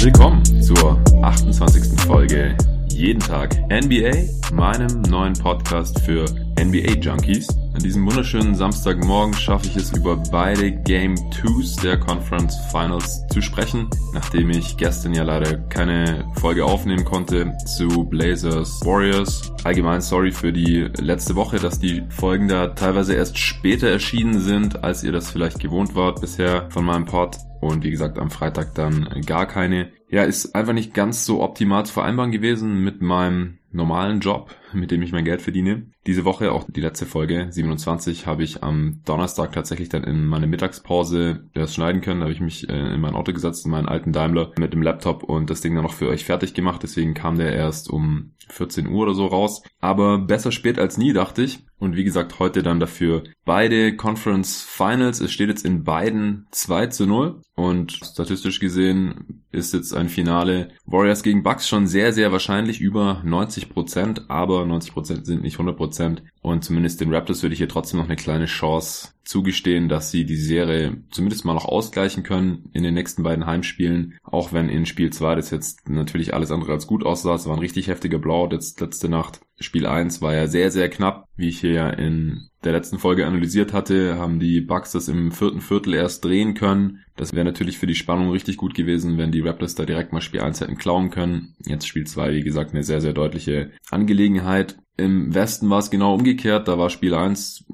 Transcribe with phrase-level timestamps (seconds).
[0.00, 2.00] Willkommen zur 28.
[2.06, 2.54] Folge
[2.88, 6.26] Jeden Tag NBA, meinem neuen Podcast für
[6.60, 7.63] NBA Junkies.
[7.84, 13.90] Diesem wunderschönen Samstagmorgen schaffe ich es über beide Game 2s der Conference Finals zu sprechen,
[14.14, 19.52] nachdem ich gestern ja leider keine Folge aufnehmen konnte zu Blazers Warriors.
[19.64, 24.82] Allgemein sorry für die letzte Woche, dass die Folgen da teilweise erst später erschienen sind,
[24.82, 27.36] als ihr das vielleicht gewohnt wart bisher von meinem Pod.
[27.60, 29.90] Und wie gesagt, am Freitag dann gar keine.
[30.08, 34.90] Ja, ist einfach nicht ganz so optimal zu vereinbaren gewesen mit meinem normalen Job, mit
[34.90, 35.86] dem ich mein Geld verdiene.
[36.06, 40.46] Diese Woche, auch die letzte Folge, 27, habe ich am Donnerstag tatsächlich dann in meine
[40.46, 42.20] Mittagspause das schneiden können.
[42.20, 44.82] Da habe ich mich äh, in mein Auto gesetzt, in meinen alten Daimler mit dem
[44.82, 46.82] Laptop und das Ding dann noch für euch fertig gemacht.
[46.82, 49.62] Deswegen kam der erst um 14 Uhr oder so raus.
[49.80, 51.64] Aber besser spät als nie, dachte ich.
[51.78, 55.20] Und wie gesagt, heute dann dafür beide Conference Finals.
[55.20, 57.40] Es steht jetzt in beiden 2 zu 0.
[57.56, 63.20] Und statistisch gesehen ist jetzt ein Finale Warriors gegen Bucks schon sehr, sehr wahrscheinlich über
[63.24, 64.24] 90 Prozent.
[64.28, 66.22] Aber 90 Prozent sind nicht 100 Prozent.
[66.44, 70.26] Und zumindest den Raptors würde ich hier trotzdem noch eine kleine Chance zugestehen, dass sie
[70.26, 74.18] die Serie zumindest mal noch ausgleichen können in den nächsten beiden Heimspielen.
[74.22, 77.34] Auch wenn in Spiel 2 das jetzt natürlich alles andere als gut aussah.
[77.34, 79.40] Es war ein richtig heftiger Blowout jetzt letzte Nacht.
[79.58, 81.24] Spiel 1 war ja sehr, sehr knapp.
[81.34, 85.32] Wie ich hier ja in der letzten Folge analysiert hatte, haben die Bucks das im
[85.32, 86.98] vierten Viertel erst drehen können.
[87.16, 90.20] Das wäre natürlich für die Spannung richtig gut gewesen, wenn die Raptors da direkt mal
[90.20, 91.54] Spiel 1 hätten klauen können.
[91.64, 94.76] Jetzt Spiel 2, wie gesagt, eine sehr, sehr deutliche Angelegenheit.
[94.96, 96.68] Im Westen war es genau umgekehrt.
[96.68, 97.64] Da war Spiel 1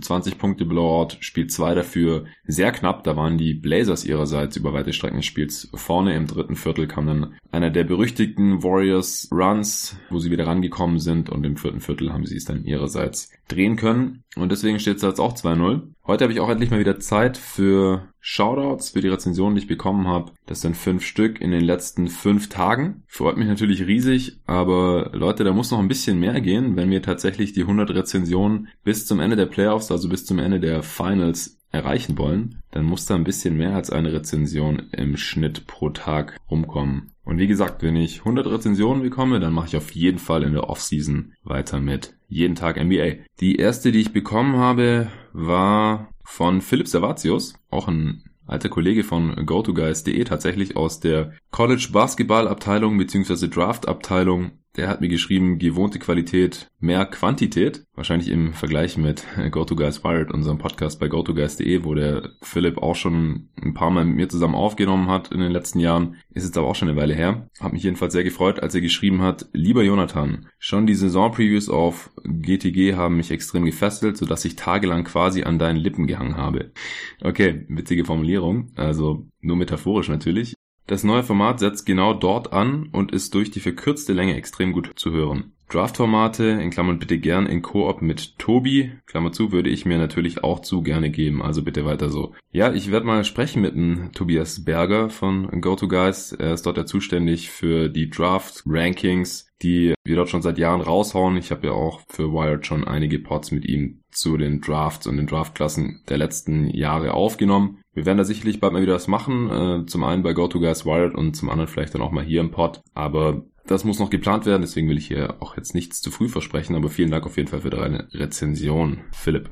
[0.00, 3.04] 20 Punkte Blowout, Spiel 2 dafür sehr knapp.
[3.04, 6.14] Da waren die Blazers ihrerseits über weite Strecken des Spiels vorne.
[6.14, 11.30] Im dritten Viertel kam dann einer der berüchtigten Warriors Runs, wo sie wieder rangekommen sind
[11.30, 14.24] und im vierten Viertel haben sie es dann ihrerseits drehen können.
[14.36, 15.82] Und deswegen steht es jetzt auch 2-0.
[16.06, 19.68] Heute habe ich auch endlich mal wieder Zeit für Shoutouts, für die Rezensionen, die ich
[19.68, 20.32] bekommen habe.
[20.46, 23.04] Das sind fünf Stück in den letzten fünf Tagen.
[23.06, 27.02] Freut mich natürlich riesig, aber Leute, da muss noch ein bisschen mehr gehen, wenn wir
[27.02, 31.58] tatsächlich die 100 Rezensionen bis zum Ende der Playoffs, also bis zum Ende der Finals
[31.72, 36.38] erreichen wollen, dann muss da ein bisschen mehr als eine Rezension im Schnitt pro Tag
[36.50, 37.11] rumkommen.
[37.24, 40.52] Und wie gesagt, wenn ich 100 Rezensionen bekomme, dann mache ich auf jeden Fall in
[40.52, 43.24] der Offseason weiter mit jeden Tag NBA.
[43.40, 49.34] Die erste, die ich bekommen habe, war von Philipp Servatius, auch ein alter Kollege von
[49.46, 53.48] GoToGuys.de, tatsächlich aus der College Basketball Abteilung bzw.
[53.48, 57.84] Draft Abteilung der hat mir geschrieben, gewohnte Qualität, mehr Quantität.
[57.94, 63.50] Wahrscheinlich im Vergleich mit GoToGuys Wired, unserem Podcast bei GoToGuys.de, wo der Philipp auch schon
[63.62, 66.16] ein paar Mal mit mir zusammen aufgenommen hat in den letzten Jahren.
[66.30, 67.48] Ist jetzt aber auch schon eine Weile her.
[67.60, 72.10] Hat mich jedenfalls sehr gefreut, als er geschrieben hat, lieber Jonathan, schon die Saison-Previews auf
[72.24, 76.72] GTG haben mich extrem gefesselt, sodass ich tagelang quasi an deinen Lippen gehangen habe.
[77.20, 78.72] Okay, witzige Formulierung.
[78.76, 80.54] Also nur metaphorisch natürlich.
[80.86, 84.90] Das neue Format setzt genau dort an und ist durch die verkürzte Länge extrem gut
[84.96, 85.52] zu hören.
[85.72, 90.44] Draft-Formate, in Klammern bitte gern in Koop mit Tobi, Klammer zu, würde ich mir natürlich
[90.44, 92.34] auch zu gerne geben, also bitte weiter so.
[92.50, 96.32] Ja, ich werde mal sprechen mit dem Tobias Berger von GoToGuys.
[96.32, 101.38] Er ist dort ja zuständig für die Draft-Rankings, die wir dort schon seit Jahren raushauen.
[101.38, 105.16] Ich habe ja auch für Wired schon einige Pods mit ihm zu den Drafts und
[105.16, 107.78] den Draftklassen der letzten Jahre aufgenommen.
[107.94, 109.50] Wir werden da sicherlich bald mal wieder was machen.
[109.50, 112.50] Äh, zum einen bei GoToGuys Wired und zum anderen vielleicht dann auch mal hier im
[112.50, 112.82] Pod.
[112.94, 116.28] Aber das muss noch geplant werden, deswegen will ich hier auch jetzt nichts zu früh
[116.28, 119.50] versprechen, aber vielen Dank auf jeden Fall für deine Rezension, Philipp.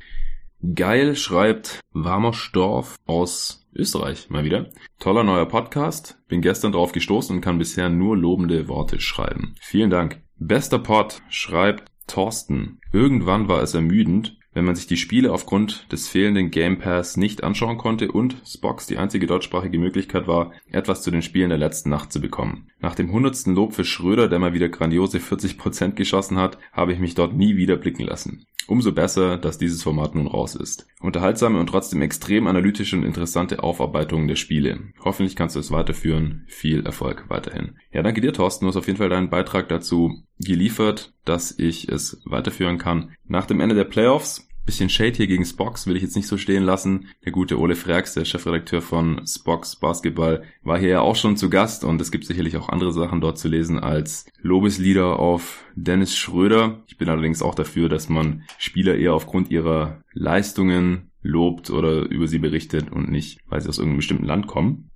[0.75, 4.69] Geil schreibt Warmersdorf aus Österreich mal wieder.
[4.99, 6.19] Toller neuer Podcast.
[6.29, 9.55] Bin gestern drauf gestoßen und kann bisher nur lobende Worte schreiben.
[9.61, 10.21] Vielen Dank.
[10.37, 12.81] Bester Pod schreibt Thorsten.
[12.93, 17.44] Irgendwann war es ermüdend, wenn man sich die Spiele aufgrund des fehlenden Game Pass nicht
[17.44, 21.91] anschauen konnte und Spox die einzige deutschsprachige Möglichkeit war, etwas zu den Spielen der letzten
[21.91, 22.70] Nacht zu bekommen.
[22.81, 26.99] Nach dem hundertsten Lob für Schröder, der mal wieder grandiose 40% geschossen hat, habe ich
[26.99, 28.47] mich dort nie wieder blicken lassen.
[28.67, 30.87] Umso besser, dass dieses Format nun raus ist.
[31.00, 34.93] Unterhaltsame und trotzdem extrem analytische und interessante Aufarbeitungen der Spiele.
[35.05, 36.44] Hoffentlich kannst du es weiterführen.
[36.47, 37.73] Viel Erfolg weiterhin.
[37.93, 38.64] Ja, danke dir, Thorsten.
[38.64, 43.12] Du hast auf jeden Fall deinen Beitrag dazu geliefert, dass ich es weiterführen kann.
[43.28, 46.37] Nach dem Ende der Playoffs bisschen Shade hier gegen Spox will ich jetzt nicht so
[46.37, 47.08] stehen lassen.
[47.25, 51.50] Der gute Ole Freaks, der Chefredakteur von Spox Basketball, war hier ja auch schon zu
[51.50, 56.16] Gast und es gibt sicherlich auch andere Sachen dort zu lesen als Lobeslieder auf Dennis
[56.16, 56.82] Schröder.
[56.87, 62.28] Ich bin allerdings auch dafür, dass man Spieler eher aufgrund ihrer Leistungen lobt oder über
[62.28, 64.89] sie berichtet und nicht, weil sie aus irgendeinem bestimmten Land kommen.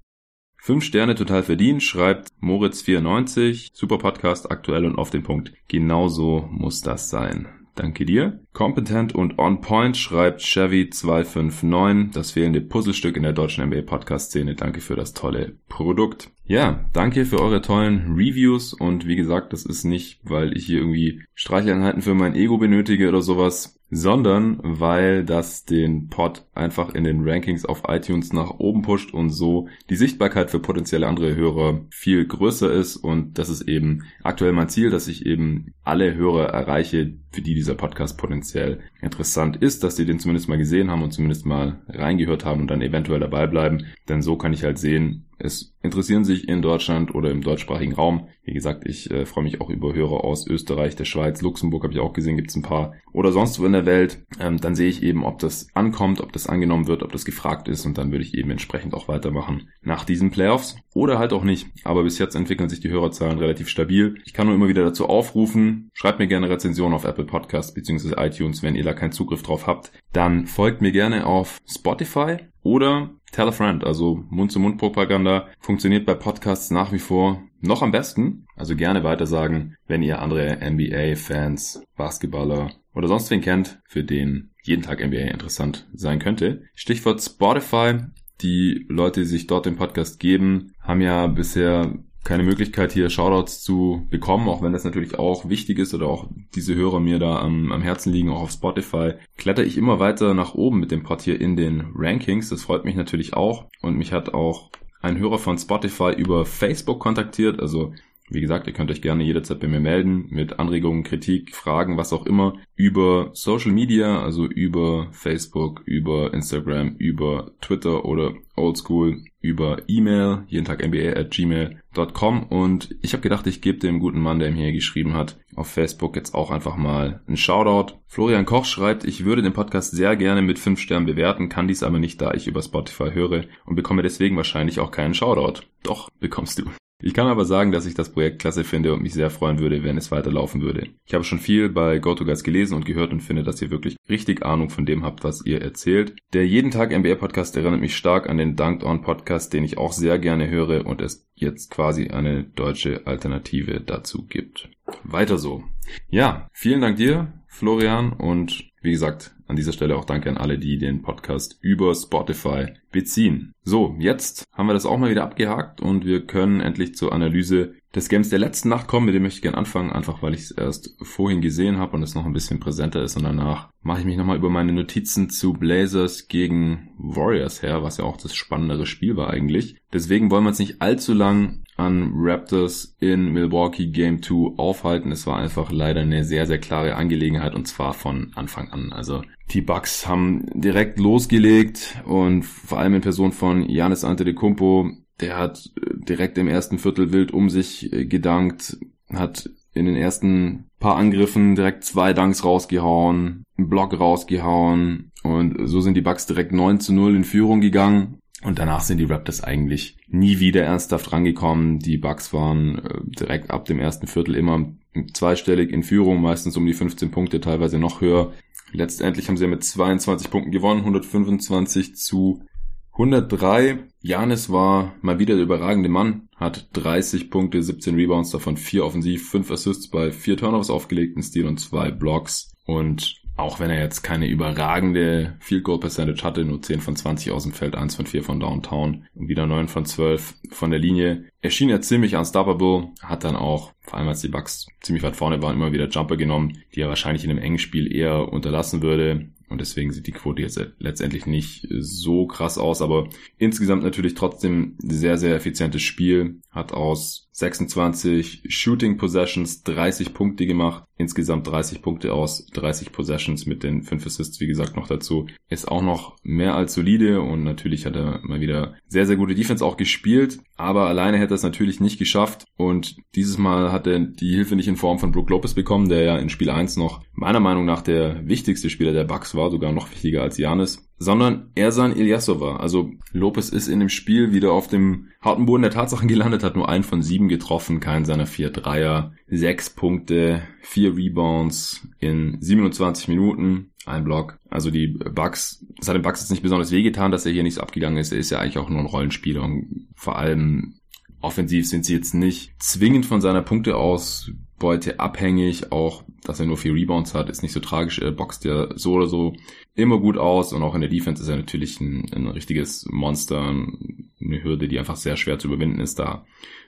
[0.64, 3.68] Fünf Sterne total verdient, schreibt Moritz94.
[3.74, 5.52] Super Podcast, aktuell und auf den Punkt.
[5.68, 7.48] Genauso muss das sein.
[7.74, 8.40] Danke dir.
[8.54, 12.14] Competent und on point schreibt Chevy259.
[12.14, 14.54] Das fehlende Puzzlestück in der deutschen NBA Podcast Szene.
[14.54, 16.30] Danke für das tolle Produkt.
[16.46, 20.80] Ja, danke für eure tollen Reviews und wie gesagt, das ist nicht, weil ich hier
[20.80, 27.04] irgendwie Streicheleinheiten für mein Ego benötige oder sowas sondern weil das den Pod einfach in
[27.04, 31.82] den Rankings auf iTunes nach oben pusht und so die Sichtbarkeit für potenzielle andere Hörer
[31.90, 36.48] viel größer ist und das ist eben aktuell mein Ziel, dass ich eben alle Hörer
[36.48, 41.02] erreiche, für die dieser Podcast potenziell interessant ist, dass die den zumindest mal gesehen haben
[41.02, 44.78] und zumindest mal reingehört haben und dann eventuell dabei bleiben, denn so kann ich halt
[44.78, 48.28] sehen, es interessieren sich in Deutschland oder im deutschsprachigen Raum.
[48.44, 51.92] Wie gesagt, ich äh, freue mich auch über Hörer aus Österreich, der Schweiz, Luxemburg habe
[51.92, 52.94] ich auch gesehen, gibt es ein paar.
[53.12, 54.24] Oder sonst wo in der Welt.
[54.40, 57.68] Ähm, dann sehe ich eben, ob das ankommt, ob das angenommen wird, ob das gefragt
[57.68, 60.76] ist und dann würde ich eben entsprechend auch weitermachen nach diesen Playoffs.
[60.94, 61.68] Oder halt auch nicht.
[61.84, 64.16] Aber bis jetzt entwickeln sich die Hörerzahlen relativ stabil.
[64.24, 68.14] Ich kann nur immer wieder dazu aufrufen, schreibt mir gerne Rezensionen auf Apple Podcasts bzw.
[68.16, 69.92] iTunes, wenn ihr da keinen Zugriff drauf habt.
[70.12, 76.70] Dann folgt mir gerne auf Spotify oder Tell a Friend, also Mund-zu-Mund-Propaganda, funktioniert bei Podcasts
[76.70, 78.46] nach wie vor noch am besten.
[78.56, 84.82] Also gerne weitersagen, wenn ihr andere NBA-Fans, Basketballer oder sonst wen kennt, für den jeden
[84.82, 86.62] Tag NBA interessant sein könnte.
[86.74, 87.98] Stichwort Spotify.
[88.40, 93.62] Die Leute, die sich dort den Podcast geben, haben ja bisher keine Möglichkeit hier Shoutouts
[93.62, 97.38] zu bekommen, auch wenn das natürlich auch wichtig ist oder auch diese Hörer mir da
[97.38, 101.02] am, am Herzen liegen, auch auf Spotify, kletter ich immer weiter nach oben mit dem
[101.02, 102.48] Pod hier in den Rankings.
[102.48, 104.70] Das freut mich natürlich auch und mich hat auch
[105.02, 107.92] ein Hörer von Spotify über Facebook kontaktiert, also
[108.34, 112.12] wie gesagt, ihr könnt euch gerne jederzeit bei mir melden mit Anregungen, Kritik, Fragen, was
[112.12, 119.82] auch immer über Social Media, also über Facebook, über Instagram, über Twitter oder Oldschool über
[119.88, 124.38] E-Mail, jeden Tag MBA at gmail.com und ich habe gedacht, ich gebe dem guten Mann,
[124.38, 127.94] der mir hier geschrieben hat, auf Facebook jetzt auch einfach mal einen Shoutout.
[128.06, 131.82] Florian Koch schreibt, ich würde den Podcast sehr gerne mit 5 Sternen bewerten, kann dies
[131.82, 135.60] aber nicht, da ich über Spotify höre und bekomme deswegen wahrscheinlich auch keinen Shoutout.
[135.82, 136.64] Doch, bekommst du.
[137.06, 139.84] Ich kann aber sagen, dass ich das Projekt klasse finde und mich sehr freuen würde,
[139.84, 140.88] wenn es weiterlaufen würde.
[141.04, 144.42] Ich habe schon viel bei GoToGuys gelesen und gehört und finde, dass ihr wirklich richtig
[144.42, 146.16] Ahnung von dem habt, was ihr erzählt.
[146.32, 149.76] Der Jeden Tag NBA Podcast erinnert mich stark an den Dunked On Podcast, den ich
[149.76, 154.70] auch sehr gerne höre und es jetzt quasi eine deutsche Alternative dazu gibt.
[155.02, 155.62] Weiter so.
[156.08, 160.58] Ja, vielen Dank dir, Florian, und wie gesagt, an dieser Stelle auch danke an alle,
[160.58, 163.54] die den Podcast über Spotify beziehen.
[163.62, 167.74] So, jetzt haben wir das auch mal wieder abgehakt und wir können endlich zur Analyse
[167.94, 169.06] des Games der letzten Nacht kommen.
[169.06, 172.02] Mit dem möchte ich gerne anfangen, einfach weil ich es erst vorhin gesehen habe und
[172.02, 173.16] es noch ein bisschen präsenter ist.
[173.16, 177.96] Und danach mache ich mich nochmal über meine Notizen zu Blazers gegen Warriors her, was
[177.96, 179.76] ja auch das spannendere Spiel war eigentlich.
[179.94, 185.12] Deswegen wollen wir uns nicht allzu lang an Raptors in Milwaukee Game 2 aufhalten.
[185.12, 188.92] Es war einfach leider eine sehr, sehr klare Angelegenheit und zwar von Anfang an.
[188.92, 194.90] Also die Bucks haben direkt losgelegt und vor allem in Person von Janis Antetokounmpo,
[195.20, 198.78] der hat äh, direkt im ersten Viertel wild um sich äh, gedankt,
[199.12, 205.80] hat in den ersten paar Angriffen direkt zwei Dunks rausgehauen, einen Block rausgehauen und so
[205.80, 209.42] sind die Bucks direkt 9 zu 0 in Führung gegangen und danach sind die Raptors
[209.42, 211.78] eigentlich nie wieder ernsthaft rangekommen.
[211.78, 214.72] Die Bucks waren äh, direkt ab dem ersten Viertel immer
[215.12, 218.32] zweistellig in Führung, meistens um die 15 Punkte, teilweise noch höher.
[218.72, 222.44] Letztendlich haben sie mit 22 Punkten gewonnen, 125 zu
[222.92, 223.88] 103.
[224.02, 229.30] Janis war mal wieder der überragende Mann, hat 30 Punkte, 17 Rebounds, davon 4 offensiv,
[229.30, 232.52] 5 Assists bei 4 Turnovers aufgelegt, ein Steal und 2 Blocks.
[232.66, 237.32] Und auch wenn er jetzt keine überragende Field Goal Percentage hatte, nur 10 von 20
[237.32, 240.78] aus dem Feld, 1 von 4 von Downtown und wieder 9 von 12 von der
[240.78, 241.24] Linie.
[241.40, 245.16] Er schien ja ziemlich unstoppable, hat dann auch, vor allem als die Bucks ziemlich weit
[245.16, 248.82] vorne waren, immer wieder Jumper genommen, die er wahrscheinlich in einem engen Spiel eher unterlassen
[248.82, 249.28] würde.
[249.48, 254.76] Und deswegen sieht die Quote jetzt letztendlich nicht so krass aus, aber insgesamt natürlich trotzdem
[254.78, 256.40] sehr, sehr effizientes Spiel.
[256.50, 260.84] Hat aus 26 Shooting Possessions 30 Punkte gemacht.
[260.96, 265.26] Insgesamt 30 Punkte aus 30 Possessions mit den 5 Assists, wie gesagt, noch dazu.
[265.48, 269.34] Ist auch noch mehr als solide und natürlich hat er mal wieder sehr, sehr gute
[269.34, 270.38] Defense auch gespielt.
[270.56, 274.54] Aber alleine hätte er es natürlich nicht geschafft und dieses Mal hat er die Hilfe
[274.54, 277.64] nicht in Form von Brook Lopez bekommen, der ja in Spiel 1 noch meiner Meinung
[277.64, 282.56] nach der wichtigste Spieler der Bucks war, sogar noch wichtiger als Janis sondern Ersan Ilyasova.
[282.56, 286.54] Also Lopez ist in dem Spiel wieder auf dem harten Boden der Tatsachen gelandet, hat
[286.54, 292.38] nur einen von sieben 7 getroffen, keinen seiner vier Dreier, 6 Punkte, 4 Rebounds in
[292.40, 294.38] 27 Minuten, ein Block.
[294.50, 297.54] Also die Bugs, es hat den Bugs jetzt nicht besonders wehgetan, dass er hier nicht
[297.54, 298.12] so abgegangen ist.
[298.12, 300.80] Er ist ja eigentlich auch nur ein Rollenspieler und vor allem
[301.24, 305.72] offensiv sind sie jetzt nicht zwingend von seiner Punkteausbeute abhängig.
[305.72, 307.98] Auch, dass er nur vier Rebounds hat, ist nicht so tragisch.
[307.98, 309.34] Er boxt ja so oder so
[309.74, 313.40] immer gut aus und auch in der Defense ist er natürlich ein, ein richtiges Monster,
[313.40, 316.24] eine Hürde, die einfach sehr schwer zu überwinden ist da.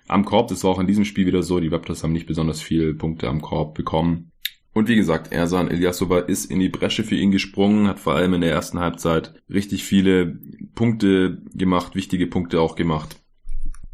[0.08, 2.60] Am Korb, das war auch in diesem Spiel wieder so, die Raptors haben nicht besonders
[2.60, 4.30] viel Punkte am Korb bekommen.
[4.72, 8.34] Und wie gesagt, Ersan Ilyasova ist in die Bresche für ihn gesprungen, hat vor allem
[8.34, 10.38] in der ersten Halbzeit richtig viele
[10.74, 13.16] Punkte gemacht, wichtige Punkte auch gemacht.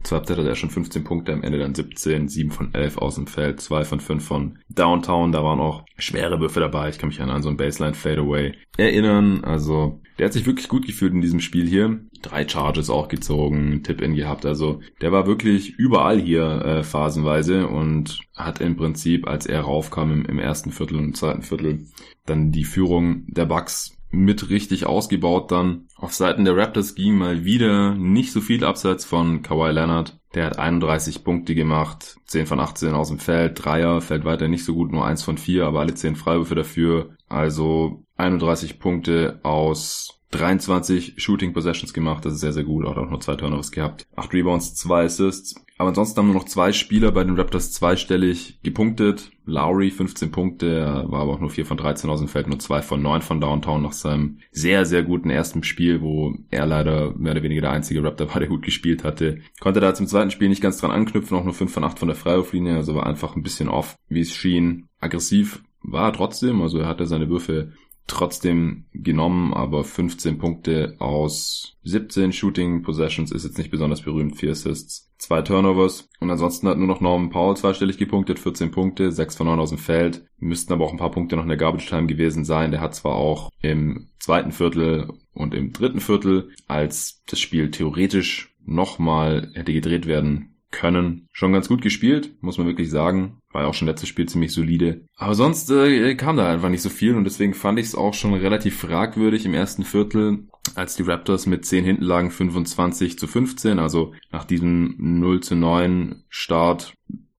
[0.03, 3.15] Zur Halbzeit hat er schon 15 Punkte, am Ende dann 17, 7 von 11 aus
[3.15, 7.09] dem Feld, 2 von 5 von Downtown, da waren auch schwere Würfe dabei, ich kann
[7.09, 11.21] mich an so ein Baseline Fadeaway erinnern, also der hat sich wirklich gut gefühlt in
[11.21, 12.01] diesem Spiel hier.
[12.21, 18.21] Drei Charges auch gezogen, Tip-In gehabt, also der war wirklich überall hier äh, phasenweise und
[18.37, 21.87] hat im Prinzip, als er raufkam im, im ersten Viertel und im zweiten Viertel,
[22.27, 25.89] dann die Führung der Bucks mit richtig ausgebaut dann.
[25.97, 30.19] Auf Seiten der Raptors ging mal wieder nicht so viel abseits von Kawhi Leonard.
[30.35, 34.65] Der hat 31 Punkte gemacht, 10 von 18 aus dem Feld, Dreier, fällt weiter nicht
[34.65, 37.17] so gut, nur 1 von 4, aber alle 10 Freiwürfe dafür.
[37.29, 43.21] Also 31 Punkte aus 23 Shooting Possessions gemacht, das ist sehr, sehr gut, auch nur
[43.21, 44.07] zwei Turnovers gehabt.
[44.17, 45.55] 8 Rebounds, 2 Assists.
[45.83, 49.33] Aber ansonsten haben nur noch zwei Spieler bei den Raptors zweistellig gepunktet.
[49.47, 52.83] Lowry 15 Punkte, war aber auch nur 4 von 13 aus dem Feld, nur 2
[52.83, 57.33] von 9 von Downtown nach seinem sehr, sehr guten ersten Spiel, wo er leider mehr
[57.33, 59.41] oder weniger der einzige Raptor war, der gut gespielt hatte.
[59.59, 62.07] Konnte da zum zweiten Spiel nicht ganz dran anknüpfen, auch nur 5 von 8 von
[62.07, 64.87] der Freiwurflinie, also war einfach ein bisschen off, wie es schien.
[65.01, 67.73] Aggressiv war er trotzdem, also er hatte seine Würfe
[68.07, 74.37] trotzdem genommen, aber 15 Punkte aus 17 Shooting Possessions ist jetzt nicht besonders berühmt.
[74.37, 79.13] 4 Assists, 2 Turnovers und ansonsten hat nur noch Norman Powell zweistellig gepunktet, 14 Punkte,
[79.13, 80.25] 6 von 9 aus dem Feld.
[80.39, 82.71] Müssten aber auch ein paar Punkte noch in der Garbage Time gewesen sein.
[82.71, 88.55] Der hat zwar auch im zweiten Viertel und im dritten Viertel, als das Spiel theoretisch
[88.65, 91.29] nochmal hätte gedreht werden können.
[91.33, 93.39] Schon ganz gut gespielt, muss man wirklich sagen.
[93.53, 95.07] War ja auch schon letztes Spiel ziemlich solide.
[95.17, 98.15] Aber sonst äh, kam da einfach nicht so viel und deswegen fand ich es auch
[98.15, 103.29] schon relativ fragwürdig im ersten Viertel, als die Raptors mit 10 hinten lagen, 25 zu
[103.29, 103.79] 15.
[103.79, 106.95] Also nach diesem 0 zu 9 Start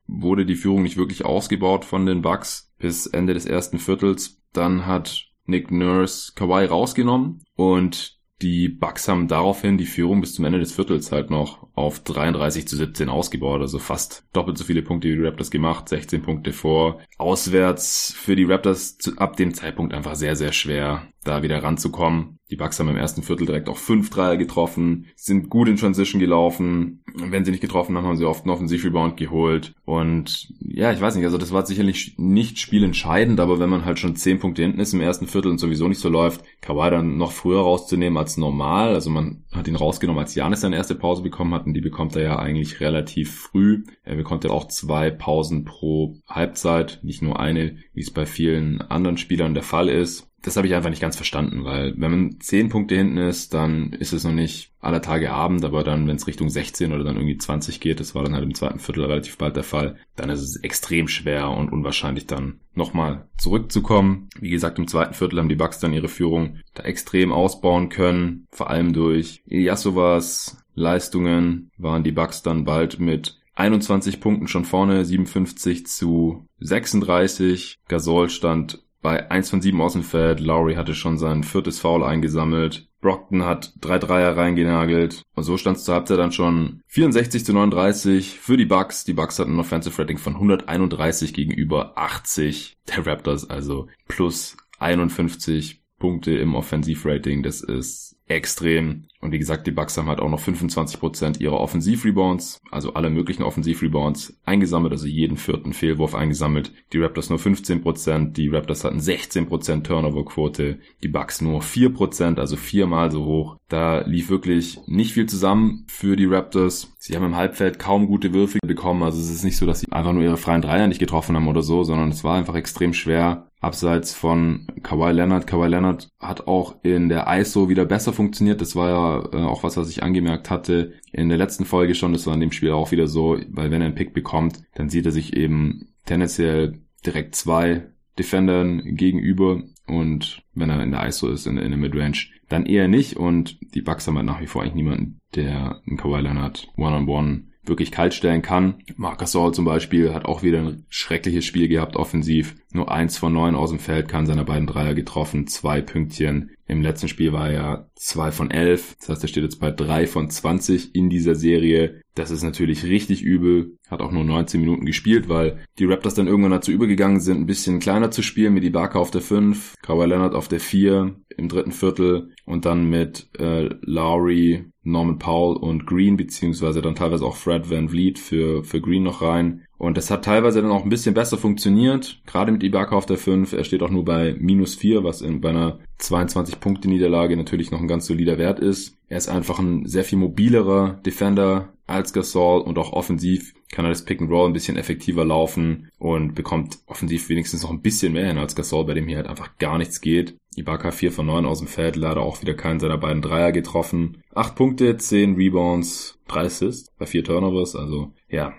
[0.08, 4.38] wurde die Führung nicht wirklich ausgebaut von den Bucks bis Ende des ersten Viertels.
[4.54, 10.44] Dann hat Nick Nurse Kawhi rausgenommen und die Bucks haben daraufhin die Führung bis zum
[10.44, 14.82] Ende des Viertels halt noch auf 33 zu 17 ausgebaut, also fast doppelt so viele
[14.82, 17.00] Punkte wie die Raptors gemacht, 16 Punkte vor.
[17.18, 22.40] Auswärts für die Raptors ab dem Zeitpunkt einfach sehr, sehr schwer, da wieder ranzukommen.
[22.54, 26.20] Die Bucks haben im ersten Viertel direkt auch fünf Dreier getroffen, sind gut in Transition
[26.20, 27.04] gelaufen.
[27.16, 29.74] Wenn sie nicht getroffen haben, haben sie oft einen Offensiv-Rebound geholt.
[29.86, 33.98] Und ja, ich weiß nicht, also das war sicherlich nicht spielentscheidend, aber wenn man halt
[33.98, 37.18] schon zehn Punkte hinten ist im ersten Viertel und sowieso nicht so läuft, Kawhi dann
[37.18, 38.94] noch früher rauszunehmen als normal.
[38.94, 42.16] Also man hat ihn rausgenommen, als Janis seine erste Pause bekommen hat und die bekommt
[42.16, 43.84] er ja eigentlich relativ früh.
[44.04, 48.82] Er bekommt ja auch zwei Pausen pro Halbzeit, nicht nur eine, wie es bei vielen
[48.82, 52.40] anderen Spielern der Fall ist das habe ich einfach nicht ganz verstanden, weil wenn man
[52.42, 56.18] zehn Punkte hinten ist, dann ist es noch nicht aller Tage Abend, aber dann, wenn
[56.18, 59.06] es Richtung 16 oder dann irgendwie 20 geht, das war dann halt im zweiten Viertel
[59.06, 64.30] relativ bald der Fall, dann ist es extrem schwer und unwahrscheinlich dann nochmal zurückzukommen.
[64.38, 68.46] Wie gesagt, im zweiten Viertel haben die Bucks dann ihre Führung da extrem ausbauen können,
[68.52, 75.06] vor allem durch Ilyasovas Leistungen waren die Bucks dann bald mit 21 Punkten schon vorne,
[75.06, 77.78] 57 zu 36.
[77.88, 80.40] Gasol stand bei 1 von 7 aus dem Feld.
[80.40, 82.88] Lowry hatte schon sein viertes Foul eingesammelt.
[83.02, 85.22] Brockton hat drei Dreier reingenagelt.
[85.36, 89.04] Und so stand es zur Halbzeit dann schon 64 zu 39 für die Bucks.
[89.04, 95.84] Die Bucks hatten ein Offensive Rating von 131 gegenüber 80 der Raptors, also plus 51
[96.00, 97.44] Punkte im Offensivrating.
[97.44, 99.06] Das ist extrem.
[99.24, 103.44] Und wie gesagt, die Bucks haben halt auch noch 25% ihrer Offensivrebounds, also alle möglichen
[103.44, 106.74] Offensivrebounds eingesammelt, also jeden vierten Fehlwurf eingesammelt.
[106.92, 113.12] Die Raptors nur 15%, die Raptors hatten 16% Turnoverquote, die Bucks nur 4%, also viermal
[113.12, 113.58] so hoch.
[113.70, 116.94] Da lief wirklich nicht viel zusammen für die Raptors.
[117.00, 119.92] Sie haben im Halbfeld kaum gute Würfe bekommen, also es ist nicht so, dass sie
[119.92, 122.94] einfach nur ihre freien Dreier nicht getroffen haben oder so, sondern es war einfach extrem
[122.94, 125.48] schwer, abseits von Kawhi Leonard.
[125.48, 128.62] Kawhi Leonard hat auch in der ISO wieder besser funktioniert.
[128.62, 132.14] Das war ja äh, auch was, was ich angemerkt hatte in der letzten Folge schon.
[132.14, 134.90] Das war in dem Spiel auch wieder so, weil wenn er einen Pick bekommt, dann
[134.90, 137.84] sieht er sich eben tendenziell direkt zwei
[138.18, 142.88] Defendern gegenüber und wenn er in der ISO ist, in, in der Midrange, dann eher
[142.88, 146.68] nicht und die Bucks haben halt nach wie vor eigentlich niemanden, der einen Kawhi Leonard
[146.78, 148.76] One-on-One wirklich kalt stellen kann.
[148.98, 152.56] Marcus Saul zum Beispiel hat auch wieder ein schreckliches Spiel gehabt offensiv.
[152.74, 156.50] Nur eins von neun aus dem Feld, kann seine beiden Dreier getroffen, zwei Pünktchen.
[156.66, 158.96] Im letzten Spiel war er zwei von elf.
[159.00, 162.02] Das heißt, er steht jetzt bei drei von zwanzig in dieser Serie.
[162.16, 163.78] Das ist natürlich richtig übel.
[163.88, 167.46] Hat auch nur 19 Minuten gespielt, weil die Raptors dann irgendwann dazu übergegangen sind, ein
[167.46, 171.50] bisschen kleiner zu spielen mit Ibaka auf der 5, Kawhi Leonard auf der 4 im
[171.50, 177.36] dritten Viertel und dann mit äh, Lowry, Norman Powell und Green, beziehungsweise dann teilweise auch
[177.36, 179.66] Fred Van Vliet für, für Green noch rein.
[179.84, 183.18] Und das hat teilweise dann auch ein bisschen besser funktioniert, gerade mit Ibaka auf der
[183.18, 183.52] 5.
[183.52, 187.90] Er steht auch nur bei minus 4, was in, bei einer 22-Punkte-Niederlage natürlich noch ein
[187.90, 188.96] ganz solider Wert ist.
[189.10, 193.90] Er ist einfach ein sehr viel mobilerer Defender als Gasol und auch offensiv kann er
[193.90, 198.14] das Pick and Roll ein bisschen effektiver laufen und bekommt offensiv wenigstens noch ein bisschen
[198.14, 200.38] mehr hin als Gasol, bei dem hier halt einfach gar nichts geht.
[200.56, 204.22] Ibaka 4 von 9 aus dem Feld, leider auch wieder keinen seiner beiden Dreier getroffen.
[204.34, 208.54] 8 Punkte, 10 Rebounds, 3 Assists bei 4 Turnovers, also ja,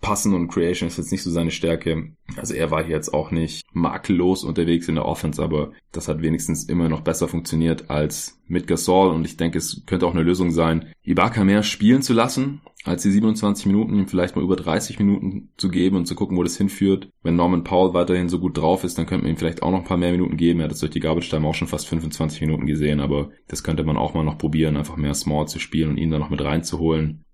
[0.00, 2.12] Passen und Creation ist jetzt nicht so seine Stärke.
[2.36, 6.22] Also er war hier jetzt auch nicht makellos unterwegs in der Offense, aber das hat
[6.22, 10.22] wenigstens immer noch besser funktioniert als mit Gasol und ich denke, es könnte auch eine
[10.22, 14.56] Lösung sein, Ibaka mehr spielen zu lassen, als die 27 Minuten, ihm vielleicht mal über
[14.56, 17.08] 30 Minuten zu geben und zu gucken, wo das hinführt.
[17.22, 19.78] Wenn Norman Powell weiterhin so gut drauf ist, dann könnte man ihm vielleicht auch noch
[19.78, 20.60] ein paar mehr Minuten geben.
[20.60, 23.64] Er hat das durch die Garbage Time auch schon fast 25 Minuten gesehen, aber das
[23.64, 26.30] könnte man auch mal noch probieren, einfach mehr Small zu spielen und ihn dann noch
[26.30, 27.24] mit reinzuholen.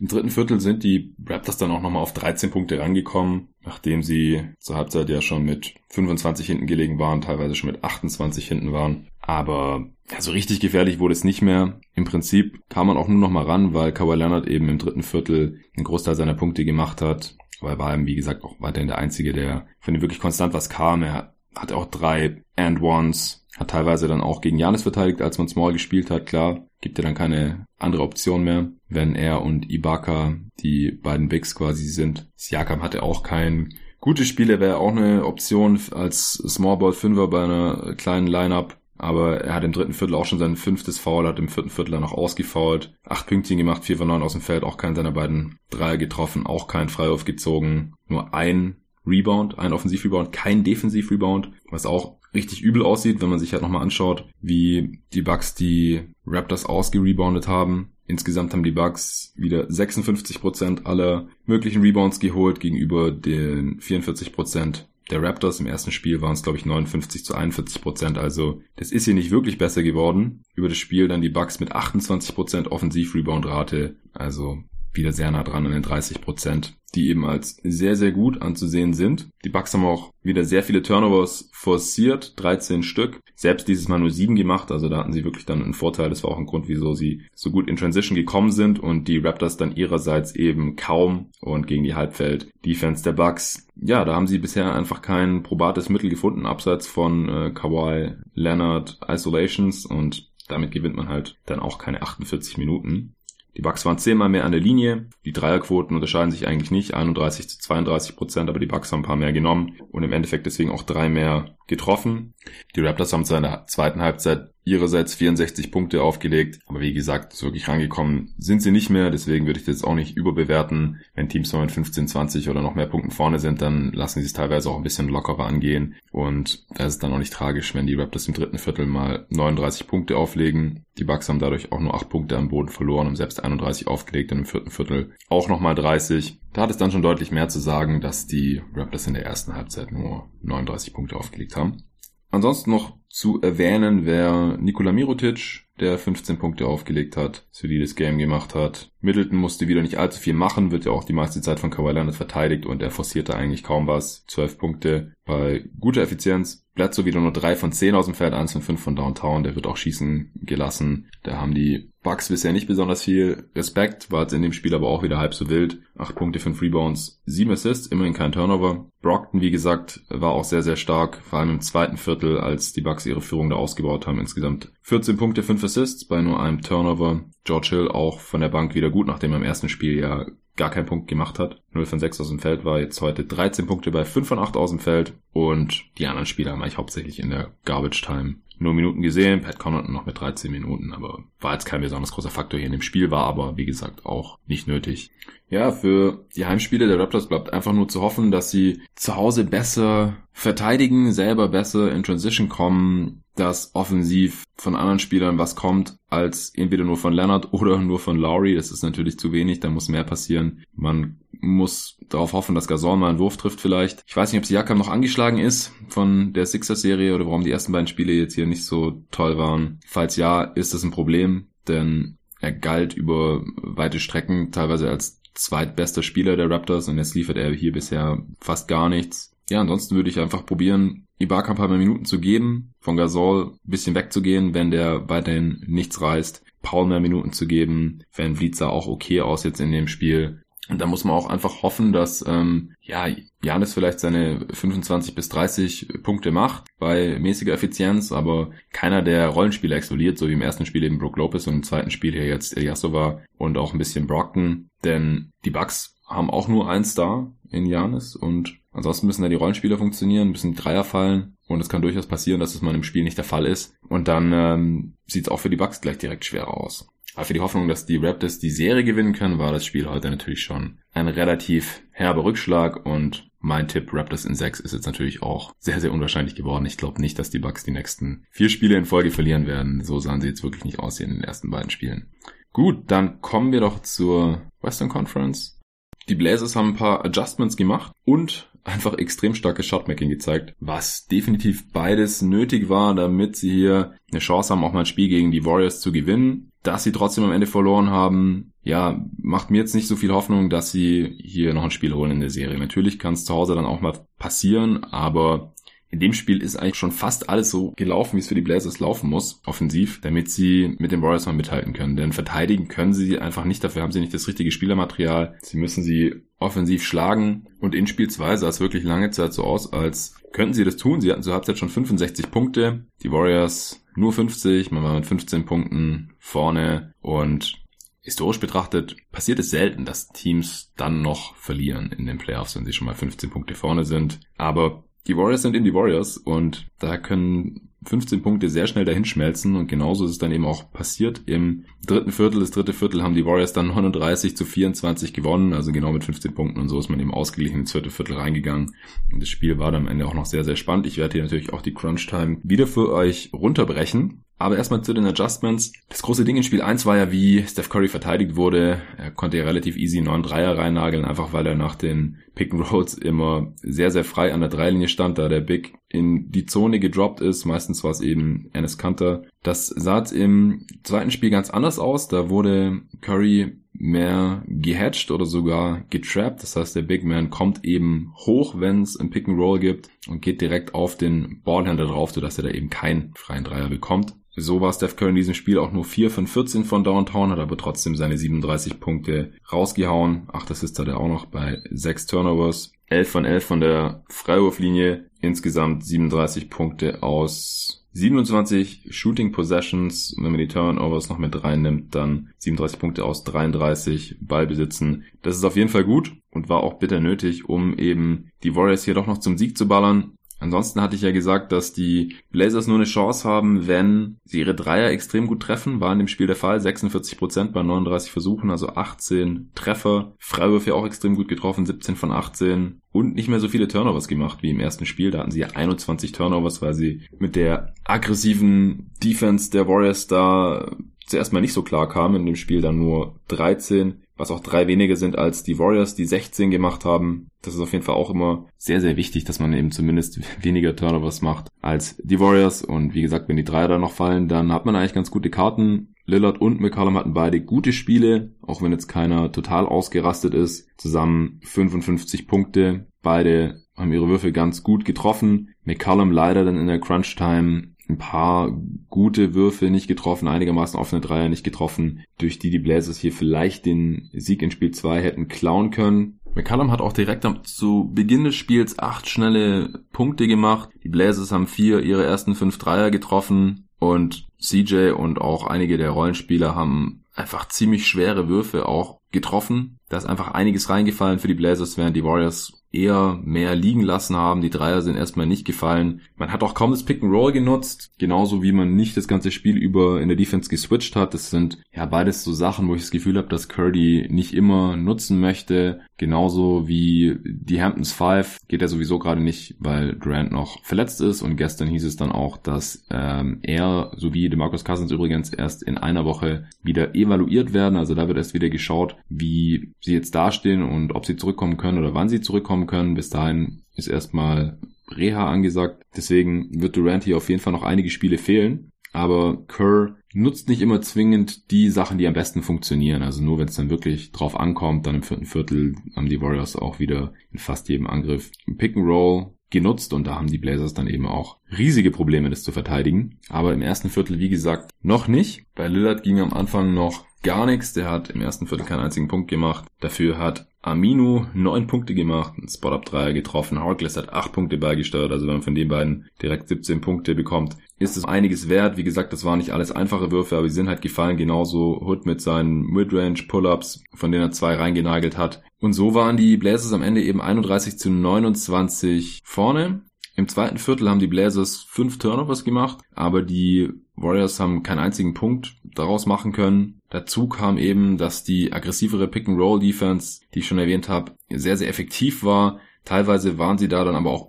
[0.00, 4.42] Im dritten Viertel sind die Raptors dann auch nochmal auf 13 Punkte rangekommen, nachdem sie
[4.60, 9.08] zur Halbzeit ja schon mit 25 hinten gelegen waren, teilweise schon mit 28 hinten waren.
[9.20, 11.80] Aber ja, so richtig gefährlich wurde es nicht mehr.
[11.94, 15.02] Im Prinzip kam man auch nur noch mal ran, weil Kawhi Leonard eben im dritten
[15.02, 17.36] Viertel einen Großteil seiner Punkte gemacht hat.
[17.60, 20.70] Er war eben, wie gesagt, auch weiterhin der Einzige, der von ihm wirklich konstant was
[20.70, 21.02] kam.
[21.02, 25.72] Er hatte auch drei And-Ones, hat teilweise dann auch gegen Janis verteidigt, als man Small
[25.72, 26.26] gespielt hat.
[26.26, 31.54] Klar, gibt ja dann keine andere Option mehr, wenn er und Ibaka die beiden Bigs
[31.54, 32.30] quasi sind.
[32.36, 37.28] Siakam hatte auch kein gutes Spiel, er wäre auch eine Option als Small Ball Fünfer
[37.28, 38.76] bei einer kleinen Lineup.
[39.00, 41.92] Aber er hat im dritten Viertel auch schon sein fünftes Foul, hat im vierten Viertel
[41.92, 42.94] dann noch ausgefault.
[43.04, 46.46] Acht Pünktchen gemacht, vier von neun aus dem Feld, auch keinen seiner beiden Dreier getroffen,
[46.46, 47.94] auch kein Freiwurf gezogen.
[48.08, 53.52] Nur ein Rebound, ein Offensivrebound, kein Defensivrebound, was auch richtig übel aussieht, wenn man sich
[53.52, 57.92] halt nochmal anschaut, wie die Bucks die Raptors ausgereboundet haben.
[58.06, 65.60] Insgesamt haben die Bucks wieder 56% aller möglichen Rebounds geholt gegenüber den 44% der Raptors.
[65.60, 69.30] Im ersten Spiel waren es, glaube ich, 59 zu 41% Also das ist hier nicht
[69.30, 70.42] wirklich besser geworden.
[70.54, 72.36] Über das Spiel dann die Bucks mit 28
[72.70, 73.96] Offensiv-Rebound-Rate.
[74.12, 74.58] Also
[74.92, 78.94] wieder sehr nah dran an den 30 Prozent, die eben als sehr, sehr gut anzusehen
[78.94, 79.28] sind.
[79.44, 83.20] Die Bucks haben auch wieder sehr viele Turnovers forciert, 13 Stück.
[83.34, 86.10] Selbst dieses Mal nur 7 gemacht, also da hatten sie wirklich dann einen Vorteil.
[86.10, 89.18] Das war auch ein Grund, wieso sie so gut in Transition gekommen sind und die
[89.18, 93.68] Raptors dann ihrerseits eben kaum und gegen die Halbfeld-Defense der Bucks.
[93.76, 98.98] Ja, da haben sie bisher einfach kein probates Mittel gefunden, abseits von äh, Kawhi Leonard
[99.06, 103.14] Isolations und damit gewinnt man halt dann auch keine 48 Minuten.
[103.58, 105.08] Die Bucks waren zehnmal mehr an der Linie.
[105.24, 109.06] Die Dreierquoten unterscheiden sich eigentlich nicht, 31 zu 32 Prozent, aber die Bucks haben ein
[109.06, 112.34] paar mehr genommen und im Endeffekt deswegen auch drei mehr getroffen.
[112.76, 116.60] Die Raptors haben zu einer zweiten Halbzeit ihrerseits 64 Punkte aufgelegt.
[116.66, 119.10] Aber wie gesagt, so wirklich rangekommen sind sie nicht mehr.
[119.10, 121.00] Deswegen würde ich das auch nicht überbewerten.
[121.14, 124.26] Wenn Teams nur mit 15, 20 oder noch mehr Punkten vorne sind, dann lassen sie
[124.26, 125.94] es teilweise auch ein bisschen lockerer angehen.
[126.12, 129.26] Und da ist es dann auch nicht tragisch, wenn die Raptors im dritten Viertel mal
[129.30, 130.84] 39 Punkte auflegen.
[130.98, 134.32] Die Bucks haben dadurch auch nur 8 Punkte am Boden verloren und selbst 31 aufgelegt
[134.32, 136.40] und im vierten Viertel auch nochmal 30.
[136.52, 139.54] Da hat es dann schon deutlich mehr zu sagen, dass die Raptors in der ersten
[139.54, 141.84] Halbzeit nur 39 Punkte aufgelegt haben.
[142.30, 148.54] Ansonsten noch zu erwähnen wäre Nikola Mirotic, der 15 Punkte aufgelegt hat, solides Game gemacht
[148.54, 148.90] hat.
[149.00, 151.92] Middleton musste wieder nicht allzu viel machen, wird ja auch die meiste Zeit von Kawhi
[151.92, 154.24] Leonard verteidigt und er forcierte eigentlich kaum was.
[154.26, 156.64] 12 Punkte bei guter Effizienz.
[156.74, 159.54] Bledsoe wieder nur 3 von 10 aus dem Feld, 1 von 5 von Downtown, der
[159.54, 161.10] wird auch schießen gelassen.
[161.22, 164.88] Da haben die Bucks bisher nicht besonders viel Respekt, war jetzt in dem Spiel aber
[164.88, 165.80] auch wieder halb so wild.
[165.98, 168.88] 8 Punkte, 5 Rebounds, 7 Assists, immerhin kein Turnover.
[169.02, 172.80] Brockton, wie gesagt, war auch sehr, sehr stark, vor allem im zweiten Viertel, als die
[172.80, 174.20] Bucks ihre Führung da ausgebaut haben.
[174.20, 177.24] Insgesamt 14 Punkte, 5 Assists bei nur einem Turnover.
[177.44, 180.24] George Hill auch von der Bank wieder gut, nachdem er im ersten Spiel ja
[180.58, 181.62] gar keinen Punkt gemacht hat.
[181.72, 184.56] 0 von 6 aus dem Feld war jetzt heute 13 Punkte bei 5 von 8
[184.56, 185.14] aus dem Feld.
[185.32, 189.58] Und die anderen Spieler haben eigentlich hauptsächlich in der Garbage Time nur Minuten gesehen, Pat
[189.58, 192.82] Connaughton noch mit 13 Minuten, aber war jetzt kein besonders großer Faktor hier in dem
[192.82, 195.10] Spiel, war aber, wie gesagt, auch nicht nötig.
[195.50, 199.44] Ja, für die Heimspiele der Raptors bleibt einfach nur zu hoffen, dass sie zu Hause
[199.44, 206.52] besser verteidigen, selber besser in Transition kommen, dass offensiv von anderen Spielern was kommt, als
[206.54, 208.54] entweder nur von Leonard oder nur von Lowry.
[208.54, 210.64] Das ist natürlich zu wenig, da muss mehr passieren.
[210.74, 214.02] Man muss darauf hoffen, dass Gasol mal einen Wurf trifft vielleicht.
[214.06, 217.72] Ich weiß nicht, ob Siakam noch angeschlagen ist von der Sixers-Serie oder warum die ersten
[217.72, 219.80] beiden Spiele jetzt hier nicht so toll waren.
[219.86, 226.02] Falls ja, ist das ein Problem, denn er galt über weite Strecken teilweise als zweitbester
[226.02, 229.34] Spieler der Raptors und jetzt liefert er hier bisher fast gar nichts.
[229.48, 233.52] Ja, ansonsten würde ich einfach probieren, Ibaka ein paar mehr Minuten zu geben, von Gasol
[233.52, 238.56] ein bisschen wegzugehen, wenn der weiterhin nichts reißt, Paul mehr Minuten zu geben, Van Vliet
[238.56, 240.42] sah auch okay aus jetzt in dem Spiel.
[240.68, 243.06] Und da muss man auch einfach hoffen, dass ähm, ja
[243.42, 249.76] Janis vielleicht seine 25 bis 30 Punkte macht bei mäßiger Effizienz, aber keiner der Rollenspieler
[249.76, 252.56] explodiert, so wie im ersten Spiel eben Brook Lopez und im zweiten Spiel hier jetzt
[252.56, 254.68] Eliasova und auch ein bisschen Brockton.
[254.84, 259.34] Denn die Bucks haben auch nur einen Star in Janis und ansonsten müssen da die
[259.36, 262.82] Rollenspieler funktionieren, müssen die Dreier fallen und es kann durchaus passieren, dass es mal im
[262.82, 263.74] Spiel nicht der Fall ist.
[263.88, 266.88] Und dann ähm, sieht es auch für die Bucks gleich direkt schwerer aus.
[267.18, 270.08] Aber für die Hoffnung, dass die Raptors die Serie gewinnen können, war das Spiel heute
[270.08, 275.20] natürlich schon ein relativ herber Rückschlag und mein Tipp Raptors in 6 ist jetzt natürlich
[275.20, 276.64] auch sehr, sehr unwahrscheinlich geworden.
[276.64, 279.82] Ich glaube nicht, dass die Bucks die nächsten vier Spiele in Folge verlieren werden.
[279.82, 282.12] So sahen sie jetzt wirklich nicht aussehen in den ersten beiden Spielen.
[282.52, 285.60] Gut, dann kommen wir doch zur Western Conference.
[286.08, 291.72] Die Blazers haben ein paar Adjustments gemacht und einfach extrem starkes Shotmaking gezeigt, was definitiv
[291.72, 295.44] beides nötig war, damit sie hier eine Chance haben, auch mal ein Spiel gegen die
[295.44, 296.47] Warriors zu gewinnen.
[296.62, 300.50] Dass sie trotzdem am Ende verloren haben, ja, macht mir jetzt nicht so viel Hoffnung,
[300.50, 302.58] dass sie hier noch ein Spiel holen in der Serie.
[302.58, 305.54] Natürlich kann es zu Hause dann auch mal passieren, aber
[305.90, 308.78] in dem Spiel ist eigentlich schon fast alles so gelaufen, wie es für die Blazers
[308.78, 311.96] laufen muss, offensiv, damit sie mit den Warriors mal mithalten können.
[311.96, 315.38] Denn verteidigen können sie einfach nicht, dafür haben sie nicht das richtige Spielermaterial.
[315.40, 317.46] Sie müssen sie offensiv schlagen.
[317.60, 320.76] Und in Spiel 2 sah es wirklich lange Zeit so aus, als könnten sie das
[320.76, 321.00] tun.
[321.00, 325.44] Sie hatten zur Halbzeit schon 65 Punkte, die Warriors nur 50, man war mit 15
[325.44, 327.62] Punkten vorne und
[328.00, 332.72] historisch betrachtet passiert es selten, dass Teams dann noch verlieren in den Playoffs, wenn sie
[332.72, 334.20] schon mal 15 Punkte vorne sind.
[334.36, 339.54] Aber die Warriors sind in die Warriors und da können 15 Punkte sehr schnell dahinschmelzen
[339.56, 341.22] und genauso ist es dann eben auch passiert.
[341.26, 345.70] Im dritten Viertel, das dritte Viertel haben die Warriors dann 39 zu 24 gewonnen, also
[345.70, 348.74] genau mit 15 Punkten und so ist man eben ausgeglichen ins vierte Viertel reingegangen.
[349.12, 350.86] Und das Spiel war dann am Ende auch noch sehr, sehr spannend.
[350.86, 354.24] Ich werde hier natürlich auch die Crunch Time wieder für euch runterbrechen.
[354.38, 355.72] Aber erstmal zu den Adjustments.
[355.88, 358.80] Das große Ding in Spiel 1 war ja, wie Steph Curry verteidigt wurde.
[358.96, 362.70] Er konnte ja relativ easy 9 Dreier reinnageln, einfach weil er nach den Pick and
[362.70, 366.78] Rolls immer sehr, sehr frei an der Dreilinie stand, da der Big in die Zone
[366.78, 367.46] gedroppt ist.
[367.46, 369.22] Meistens war es eben Ennis Kanter.
[369.42, 372.06] Das sah im zweiten Spiel ganz anders aus.
[372.06, 376.42] Da wurde Curry mehr gehatcht oder sogar getrappt.
[376.42, 379.88] Das heißt, der Big Man kommt eben hoch, wenn es ein Pick and Roll gibt
[380.08, 384.14] und geht direkt auf den Ballhändler drauf, sodass er da eben keinen freien Dreier bekommt.
[384.38, 387.38] So war Steph Curry in diesem Spiel auch nur 4 von 14 von Downtown, hat
[387.38, 390.28] aber trotzdem seine 37 Punkte rausgehauen.
[390.32, 392.72] Ach, das ist er auch noch bei 6 Turnovers.
[392.90, 395.06] 11 von 11 von der Freiwurflinie.
[395.20, 400.14] Insgesamt 37 Punkte aus 27 Shooting Possessions.
[400.16, 405.04] wenn man die Turnovers noch mit reinnimmt, dann 37 Punkte aus 33 Ballbesitzen.
[405.22, 408.84] Das ist auf jeden Fall gut und war auch bitter nötig, um eben die Warriors
[408.84, 410.12] hier doch noch zum Sieg zu ballern.
[410.40, 414.54] Ansonsten hatte ich ja gesagt, dass die Blazers nur eine Chance haben, wenn sie ihre
[414.54, 415.80] Dreier extrem gut treffen.
[415.80, 416.58] War in dem Spiel der Fall.
[416.58, 420.14] 46% bei 39 Versuchen, also 18 Treffer.
[420.18, 422.80] Freiwürfe auch extrem gut getroffen, 17 von 18.
[422.92, 425.10] Und nicht mehr so viele Turnovers gemacht wie im ersten Spiel.
[425.10, 430.76] Da hatten sie ja 21 Turnovers, weil sie mit der aggressiven Defense der Warriors da
[431.06, 432.16] zuerst mal nicht so klar kamen.
[432.16, 436.04] In dem Spiel dann nur 13 was auch drei weniger sind als die Warriors, die
[436.04, 437.28] 16 gemacht haben.
[437.40, 440.76] Das ist auf jeden Fall auch immer sehr, sehr wichtig, dass man eben zumindest weniger
[440.76, 442.62] Turnovers macht als die Warriors.
[442.62, 445.30] Und wie gesagt, wenn die drei da noch fallen, dann hat man eigentlich ganz gute
[445.30, 445.94] Karten.
[446.04, 450.66] Lillard und McCollum hatten beide gute Spiele, auch wenn jetzt keiner total ausgerastet ist.
[450.78, 452.86] Zusammen 55 Punkte.
[453.02, 455.54] Beide haben ihre Würfel ganz gut getroffen.
[455.64, 458.50] McCollum leider dann in der Crunch Time ein paar
[458.88, 463.66] gute Würfe nicht getroffen, einigermaßen offene Dreier nicht getroffen, durch die die Blazers hier vielleicht
[463.66, 466.18] den Sieg in Spiel 2 hätten klauen können.
[466.34, 470.68] McCallum hat auch direkt zu Beginn des Spiels acht schnelle Punkte gemacht.
[470.84, 475.90] Die Blazers haben vier ihre ersten fünf Dreier getroffen und CJ und auch einige der
[475.90, 479.78] Rollenspieler haben einfach ziemlich schwere Würfe auch getroffen.
[479.88, 484.16] Da ist einfach einiges reingefallen für die Blazers, während die Warriors eher mehr liegen lassen
[484.16, 484.40] haben.
[484.40, 486.02] Die Dreier sind erstmal nicht gefallen.
[486.16, 489.30] Man hat auch kaum das Pick and Roll genutzt, genauso wie man nicht das ganze
[489.30, 491.14] Spiel über in der Defense geswitcht hat.
[491.14, 494.76] Das sind ja beides so Sachen, wo ich das Gefühl habe, dass Curdy nicht immer
[494.76, 495.80] nutzen möchte.
[495.98, 501.22] Genauso wie die Hamptons Five geht er sowieso gerade nicht, weil Durant noch verletzt ist
[501.22, 505.76] und gestern hieß es dann auch, dass ähm, er sowie DeMarcus Cousins übrigens erst in
[505.76, 507.76] einer Woche wieder evaluiert werden.
[507.76, 511.78] Also da wird erst wieder geschaut, wie sie jetzt dastehen und ob sie zurückkommen können
[511.78, 512.94] oder wann sie zurückkommen können.
[512.94, 514.58] Bis dahin ist erstmal
[514.96, 515.82] Reha angesagt.
[515.96, 518.70] Deswegen wird Durant hier auf jeden Fall noch einige Spiele fehlen.
[518.92, 523.02] Aber Kerr nutzt nicht immer zwingend die Sachen, die am besten funktionieren.
[523.02, 526.56] Also nur wenn es dann wirklich drauf ankommt, dann im vierten Viertel haben die Warriors
[526.56, 530.74] auch wieder in fast jedem Angriff Pick and Roll genutzt und da haben die Blazers
[530.74, 533.18] dann eben auch riesige Probleme, das zu verteidigen.
[533.28, 535.44] Aber im ersten Viertel, wie gesagt, noch nicht.
[535.54, 537.72] Bei Lillard ging am Anfang noch gar nichts.
[537.72, 539.66] Der hat im ersten Viertel keinen einzigen Punkt gemacht.
[539.80, 543.58] Dafür hat Aminu neun Punkte gemacht, ein Spot-Up-Dreier getroffen.
[543.58, 545.12] Harkless hat acht Punkte beigesteuert.
[545.12, 548.76] Also wenn man von den beiden direkt 17 Punkte bekommt, ist es einiges wert.
[548.76, 551.16] Wie gesagt, das waren nicht alles einfache Würfe, aber sie sind halt gefallen.
[551.16, 555.42] Genauso Hood mit seinen Midrange Pull-Ups, von denen er zwei reingenagelt hat.
[555.60, 559.82] Und so waren die Blazers am Ende eben 31 zu 29 vorne.
[560.18, 565.14] Im zweiten Viertel haben die Blazers fünf Turnovers gemacht, aber die Warriors haben keinen einzigen
[565.14, 566.80] Punkt daraus machen können.
[566.90, 572.24] Dazu kam eben, dass die aggressivere Pick-and-Roll-Defense, die ich schon erwähnt habe, sehr, sehr effektiv
[572.24, 572.58] war.
[572.84, 574.28] Teilweise waren sie da dann aber auch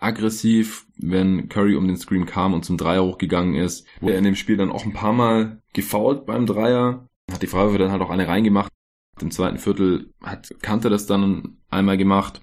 [0.00, 3.86] überaggressiv, wenn Curry um den Screen kam und zum Dreier hochgegangen ist.
[4.00, 7.06] Wurde er in dem Spiel dann auch ein paar Mal gefoult beim Dreier.
[7.30, 8.72] Hat die Freiwürfe dann halt auch eine reingemacht.
[9.20, 12.42] Im zweiten Viertel hat Kante das dann einmal gemacht.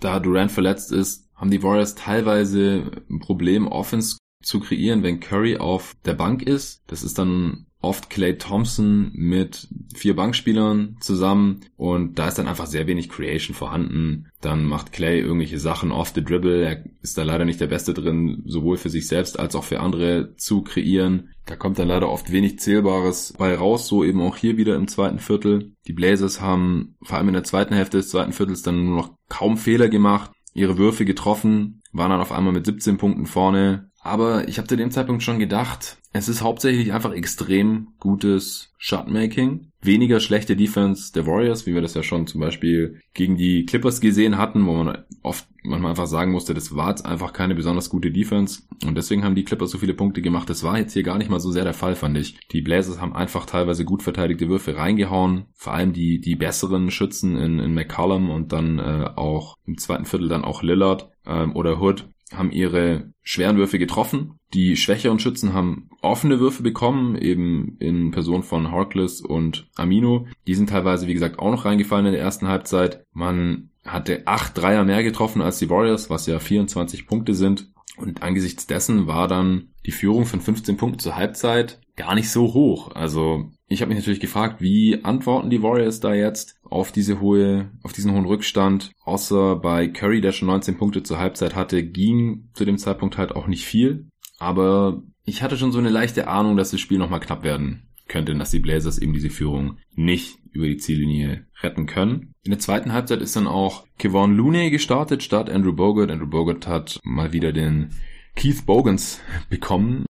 [0.00, 5.56] Da Durant verletzt ist, haben die Warriors teilweise ein Problem, Offense zu kreieren, wenn Curry
[5.56, 6.82] auf der Bank ist.
[6.86, 12.66] Das ist dann oft Clay Thompson mit vier Bankspielern zusammen und da ist dann einfach
[12.66, 14.28] sehr wenig Creation vorhanden.
[14.40, 16.62] Dann macht Clay irgendwelche Sachen off the dribble.
[16.62, 19.80] Er ist da leider nicht der Beste drin, sowohl für sich selbst als auch für
[19.80, 21.30] andere zu kreieren.
[21.46, 24.88] Da kommt dann leider oft wenig Zählbares bei raus, so eben auch hier wieder im
[24.88, 25.72] zweiten Viertel.
[25.86, 29.14] Die Blazers haben vor allem in der zweiten Hälfte des zweiten Viertels dann nur noch
[29.28, 33.90] kaum Fehler gemacht ihre Würfe getroffen, waren dann auf einmal mit 17 Punkten vorne.
[34.00, 39.68] Aber ich habe zu dem Zeitpunkt schon gedacht, es ist hauptsächlich einfach extrem gutes Shotmaking.
[39.80, 44.00] Weniger schlechte Defense der Warriors, wie wir das ja schon zum Beispiel gegen die Clippers
[44.00, 47.90] gesehen hatten, wo man oft manchmal einfach sagen musste, das war jetzt einfach keine besonders
[47.90, 48.62] gute Defense.
[48.84, 50.50] Und deswegen haben die Clippers so viele Punkte gemacht.
[50.50, 52.36] Das war jetzt hier gar nicht mal so sehr der Fall, fand ich.
[52.48, 55.46] Die Blazers haben einfach teilweise gut verteidigte Würfe reingehauen.
[55.54, 60.06] Vor allem die, die besseren Schützen in, in McCollum und dann äh, auch im zweiten
[60.06, 64.38] Viertel dann auch Lillard ähm, oder Hood haben ihre schweren Würfe getroffen.
[64.54, 70.26] Die schwächeren Schützen haben offene Würfe bekommen, eben in Person von Harkless und Amino.
[70.46, 73.04] Die sind teilweise, wie gesagt, auch noch reingefallen in der ersten Halbzeit.
[73.12, 77.72] Man hatte acht Dreier mehr getroffen als die Warriors, was ja 24 Punkte sind.
[77.96, 82.54] Und angesichts dessen war dann die Führung von 15 Punkten zur Halbzeit gar nicht so
[82.54, 82.92] hoch.
[82.94, 87.70] Also ich habe mich natürlich gefragt, wie antworten die Warriors da jetzt auf diese hohe,
[87.82, 88.92] auf diesen hohen Rückstand?
[89.04, 93.32] Außer bei Curry, der schon 19 Punkte zur Halbzeit hatte, ging zu dem Zeitpunkt halt
[93.32, 94.08] auch nicht viel.
[94.38, 98.34] Aber ich hatte schon so eine leichte Ahnung, dass das Spiel nochmal knapp werden könnte,
[98.34, 102.34] dass die Blazers eben diese Führung nicht über die Ziellinie retten können.
[102.42, 106.10] In der zweiten Halbzeit ist dann auch Kevon Looney gestartet statt Andrew Bogart.
[106.10, 107.90] Andrew Bogart hat mal wieder den
[108.34, 110.06] Keith Bogans bekommen.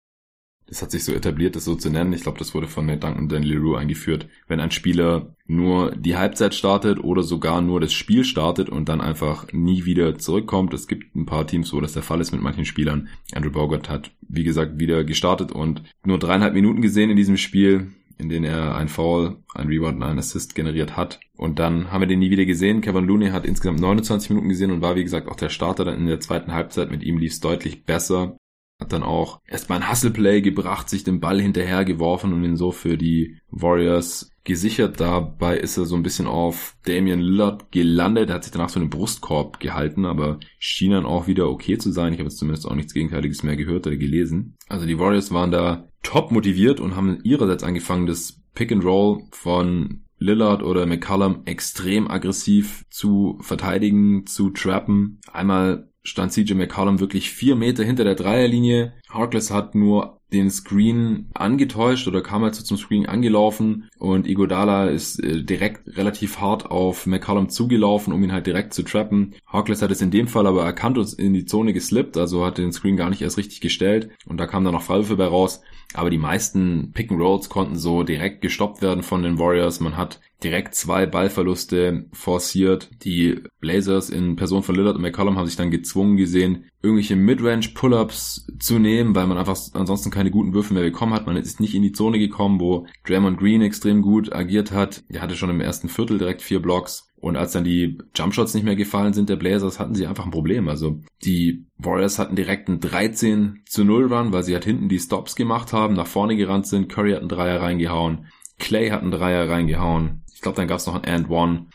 [0.69, 2.13] Das hat sich so etabliert, das so zu nennen.
[2.13, 4.29] Ich glaube, das wurde von Duncan Dan Leroux eingeführt.
[4.47, 9.01] Wenn ein Spieler nur die Halbzeit startet oder sogar nur das Spiel startet und dann
[9.01, 10.75] einfach nie wieder zurückkommt.
[10.75, 13.09] Es gibt ein paar Teams, wo das der Fall ist mit manchen Spielern.
[13.33, 17.93] Andrew Bogart hat, wie gesagt, wieder gestartet und nur dreieinhalb Minuten gesehen in diesem Spiel
[18.19, 21.21] in denen er ein Foul, ein Rebound und einen Assist generiert hat.
[21.37, 22.81] Und dann haben wir den nie wieder gesehen.
[22.81, 25.99] Kevin Looney hat insgesamt 29 Minuten gesehen und war, wie gesagt, auch der Starter dann
[25.99, 26.91] in der zweiten Halbzeit.
[26.91, 28.37] Mit ihm lief es deutlich besser.
[28.81, 32.71] Hat dann auch erstmal ein Hustle-Play gebracht, sich den Ball hinterher geworfen und ihn so
[32.71, 35.01] für die Warriors gesichert.
[35.01, 38.31] Dabei ist er so ein bisschen auf Damian Lillard gelandet.
[38.31, 41.91] Er hat sich danach so einen Brustkorb gehalten, aber schien dann auch wieder okay zu
[41.91, 42.13] sein.
[42.13, 44.57] Ich habe jetzt zumindest auch nichts Gegenteiliges mehr gehört oder gelesen.
[44.69, 49.25] Also die Warriors waren da top motiviert und haben ihrerseits angefangen, das Pick and Roll
[49.33, 55.21] von Lillard oder McCallum extrem aggressiv zu verteidigen, zu trappen.
[55.33, 61.31] Einmal stand CJ McCollum wirklich vier Meter hinter der Dreierlinie, Harkless hat nur den Screen
[61.33, 66.71] angetäuscht oder kam halt so zum Screen angelaufen und Igodala ist äh, direkt relativ hart
[66.71, 69.35] auf McCollum zugelaufen, um ihn halt direkt zu trappen.
[69.47, 72.59] Harkless hat es in dem Fall aber erkannt und in die Zone geslippt, also hat
[72.59, 75.63] den Screen gar nicht erst richtig gestellt und da kam dann noch Fallwürfe bei raus.
[75.95, 79.81] Aber die meisten Pick and Rolls konnten so direkt gestoppt werden von den Warriors.
[79.81, 82.91] Man hat direkt zwei Ballverluste forciert.
[83.05, 87.69] Die Blazers in Person von Lillard und McCollum haben sich dann gezwungen gesehen, irgendwelche Midrange
[87.75, 91.27] Pull-ups zu nehmen, weil man einfach ansonsten keine guten Würfe mehr bekommen hat.
[91.27, 95.03] Man ist nicht in die Zone gekommen, wo Draymond Green extrem gut agiert hat.
[95.09, 97.09] Er hatte schon im ersten Viertel direkt vier Blocks.
[97.21, 100.31] Und als dann die Jumpshots nicht mehr gefallen sind der Blazers, hatten sie einfach ein
[100.31, 100.69] Problem.
[100.69, 105.01] Also die Warriors hatten direkt einen 13 zu 0 Run, weil sie halt hinten die
[105.01, 106.89] Stops gemacht haben, nach vorne gerannt sind.
[106.89, 108.27] Curry hat einen Dreier reingehauen.
[108.59, 110.23] Clay hat einen Dreier reingehauen.
[110.33, 111.67] Ich glaube, dann gab es noch ein And One.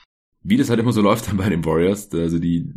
[0.44, 2.12] Wie das halt immer so läuft dann bei den Warriors.
[2.14, 2.70] Also die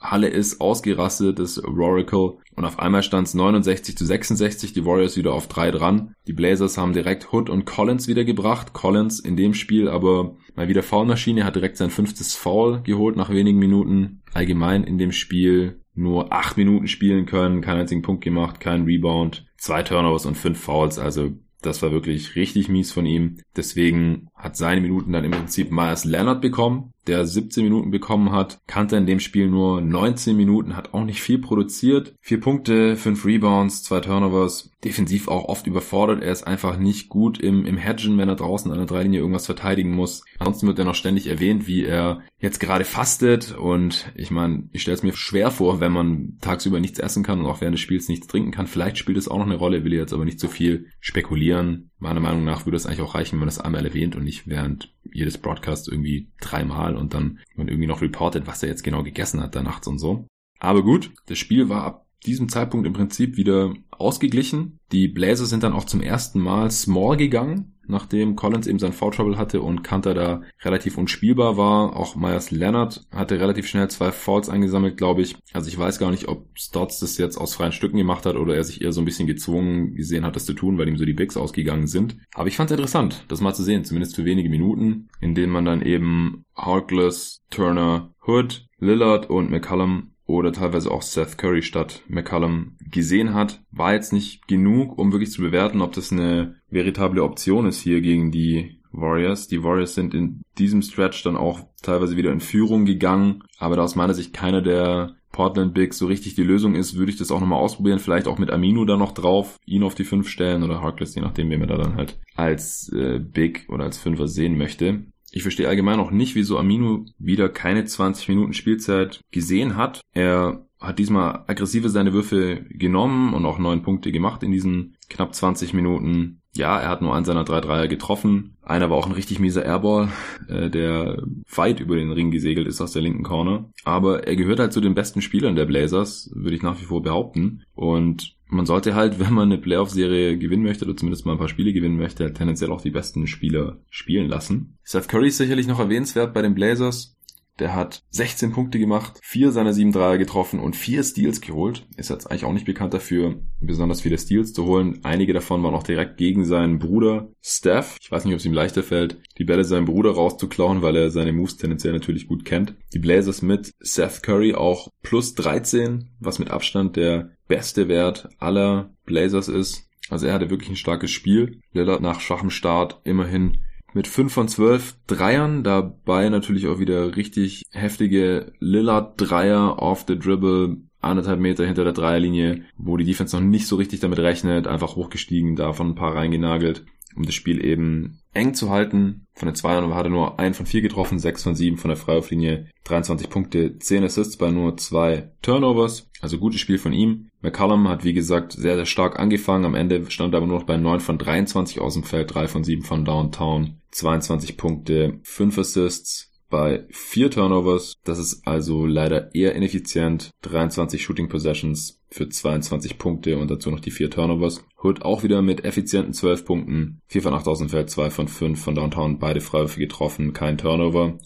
[0.00, 2.38] Halle ist ausgerastet, das Oracle.
[2.54, 6.14] Und auf einmal stand es 69 zu 66, die Warriors wieder auf drei dran.
[6.26, 8.72] Die Blazers haben direkt Hood und Collins wieder gebracht.
[8.72, 13.30] Collins in dem Spiel aber mal wieder Foulmaschine, hat direkt sein fünftes Foul geholt nach
[13.30, 14.22] wenigen Minuten.
[14.32, 19.46] Allgemein in dem Spiel nur acht Minuten spielen können, keinen einzigen Punkt gemacht, kein Rebound,
[19.56, 20.98] zwei Turnovers und fünf Fouls.
[20.98, 23.38] Also das war wirklich richtig mies von ihm.
[23.56, 28.58] Deswegen hat seine Minuten dann im Prinzip Myers Leonard bekommen, der 17 Minuten bekommen hat.
[28.66, 32.14] Kannte in dem Spiel nur 19 Minuten, hat auch nicht viel produziert.
[32.20, 34.70] Vier Punkte, fünf Rebounds, zwei Turnovers.
[34.84, 36.22] Defensiv auch oft überfordert.
[36.22, 39.46] Er ist einfach nicht gut im, im Hedgen, wenn er draußen an der Dreilinie irgendwas
[39.46, 40.24] verteidigen muss.
[40.38, 43.56] Ansonsten wird er noch ständig erwähnt, wie er jetzt gerade fastet.
[43.56, 47.40] Und ich meine, ich stelle es mir schwer vor, wenn man tagsüber nichts essen kann
[47.40, 48.66] und auch während des Spiels nichts trinken kann.
[48.66, 51.90] Vielleicht spielt es auch noch eine Rolle, will jetzt aber nicht zu so viel spekulieren.
[51.98, 54.46] Meiner Meinung nach würde es eigentlich auch reichen, wenn man das einmal erwähnt und nicht
[54.46, 59.02] während jedes Broadcast irgendwie dreimal und dann man irgendwie noch reportet, was er jetzt genau
[59.02, 60.26] gegessen hat da nachts und so.
[60.58, 64.78] Aber gut, das Spiel war ab diesem Zeitpunkt im Prinzip wieder ausgeglichen.
[64.92, 69.12] Die Blazers sind dann auch zum ersten Mal small gegangen nachdem Collins eben sein Foul
[69.12, 71.96] Trouble hatte und Kanter da relativ unspielbar war.
[71.96, 75.36] Auch Myers Leonard hatte relativ schnell zwei Fouls eingesammelt, glaube ich.
[75.52, 78.54] Also ich weiß gar nicht, ob Stotts das jetzt aus freien Stücken gemacht hat oder
[78.54, 81.04] er sich eher so ein bisschen gezwungen gesehen hat, das zu tun, weil ihm so
[81.04, 82.16] die Bigs ausgegangen sind.
[82.34, 85.52] Aber ich fand es interessant, das mal zu sehen, zumindest für wenige Minuten, in denen
[85.52, 92.02] man dann eben Harkless, Turner, Hood, Lillard und McCallum oder teilweise auch Seth Curry statt
[92.08, 97.22] McCallum gesehen hat, war jetzt nicht genug, um wirklich zu bewerten, ob das eine veritable
[97.22, 99.46] Option ist hier gegen die Warriors.
[99.46, 103.82] Die Warriors sind in diesem Stretch dann auch teilweise wieder in Führung gegangen, aber da
[103.82, 107.30] aus meiner Sicht keiner der Portland Bigs so richtig die Lösung ist, würde ich das
[107.30, 107.98] auch nochmal ausprobieren.
[107.98, 111.20] Vielleicht auch mit Amino da noch drauf, ihn auf die 5 stellen oder Harkless, je
[111.20, 115.04] nachdem, wen man da dann halt als äh, Big oder als Fünfer sehen möchte.
[115.30, 120.00] Ich verstehe allgemein auch nicht, wieso Aminu wieder keine 20 Minuten Spielzeit gesehen hat.
[120.12, 125.34] Er hat diesmal aggressive seine Würfe genommen und auch neun Punkte gemacht in diesen knapp
[125.34, 126.40] 20 Minuten.
[126.54, 128.56] Ja, er hat nur einen seiner drei Dreier getroffen.
[128.62, 130.08] Einer war auch ein richtig mieser Airball,
[130.48, 131.22] äh, der
[131.54, 133.70] weit über den Ring gesegelt ist aus der linken Corner.
[133.84, 137.02] Aber er gehört halt zu den besten Spielern der Blazers, würde ich nach wie vor
[137.02, 137.62] behaupten.
[137.74, 141.48] Und man sollte halt, wenn man eine Playoff-Serie gewinnen möchte oder zumindest mal ein paar
[141.48, 144.78] Spiele gewinnen möchte, halt tendenziell auch die besten Spieler spielen lassen.
[144.82, 147.15] Seth Curry ist sicherlich noch erwähnenswert bei den Blazers.
[147.58, 151.86] Der hat 16 Punkte gemacht, vier seiner sieben Dreier getroffen und vier Steals geholt.
[151.96, 155.00] Ist jetzt eigentlich auch nicht bekannt dafür, besonders viele Steals zu holen.
[155.04, 157.96] Einige davon waren auch direkt gegen seinen Bruder Steph.
[158.00, 161.10] Ich weiß nicht, ob es ihm leichter fällt, die Bälle seinem Bruder rauszuklauen, weil er
[161.10, 162.74] seine Moves tendenziell natürlich gut kennt.
[162.92, 168.90] Die Blazers mit Seth Curry auch plus 13, was mit Abstand der beste Wert aller
[169.06, 169.88] Blazers ist.
[170.10, 171.60] Also er hatte wirklich ein starkes Spiel.
[171.72, 173.58] Lillard nach schwachem Start immerhin
[173.96, 180.76] mit 5 von 12 Dreiern, dabei natürlich auch wieder richtig heftige Lillard-Dreier off the dribble,
[181.00, 184.96] anderthalb Meter hinter der Dreierlinie, wo die Defense noch nicht so richtig damit rechnet, einfach
[184.96, 186.84] hochgestiegen, davon ein paar reingenagelt,
[187.16, 189.26] um das Spiel eben eng zu halten.
[189.32, 191.96] Von den Zweiern hat er nur ein von vier getroffen, sechs von sieben von der
[191.96, 196.10] Freiwurflinie, 23 Punkte, 10 Assists bei nur zwei Turnovers.
[196.20, 197.28] Also gutes Spiel von ihm.
[197.46, 199.64] McCallum hat wie gesagt sehr, sehr stark angefangen.
[199.66, 202.48] Am Ende stand er aber nur noch bei 9 von 23 aus dem Feld, 3
[202.48, 207.94] von 7 von Downtown, 22 Punkte, 5 Assists bei 4 Turnovers.
[208.02, 210.30] Das ist also leider eher ineffizient.
[210.42, 214.64] 23 Shooting Possessions für 22 Punkte und dazu noch die 4 Turnovers.
[214.82, 216.98] Hood auch wieder mit effizienten 12 Punkten.
[217.06, 220.58] 4 von 8 aus dem Feld, 2 von 5 von Downtown, beide Freiwürfe getroffen, kein
[220.58, 221.16] Turnover.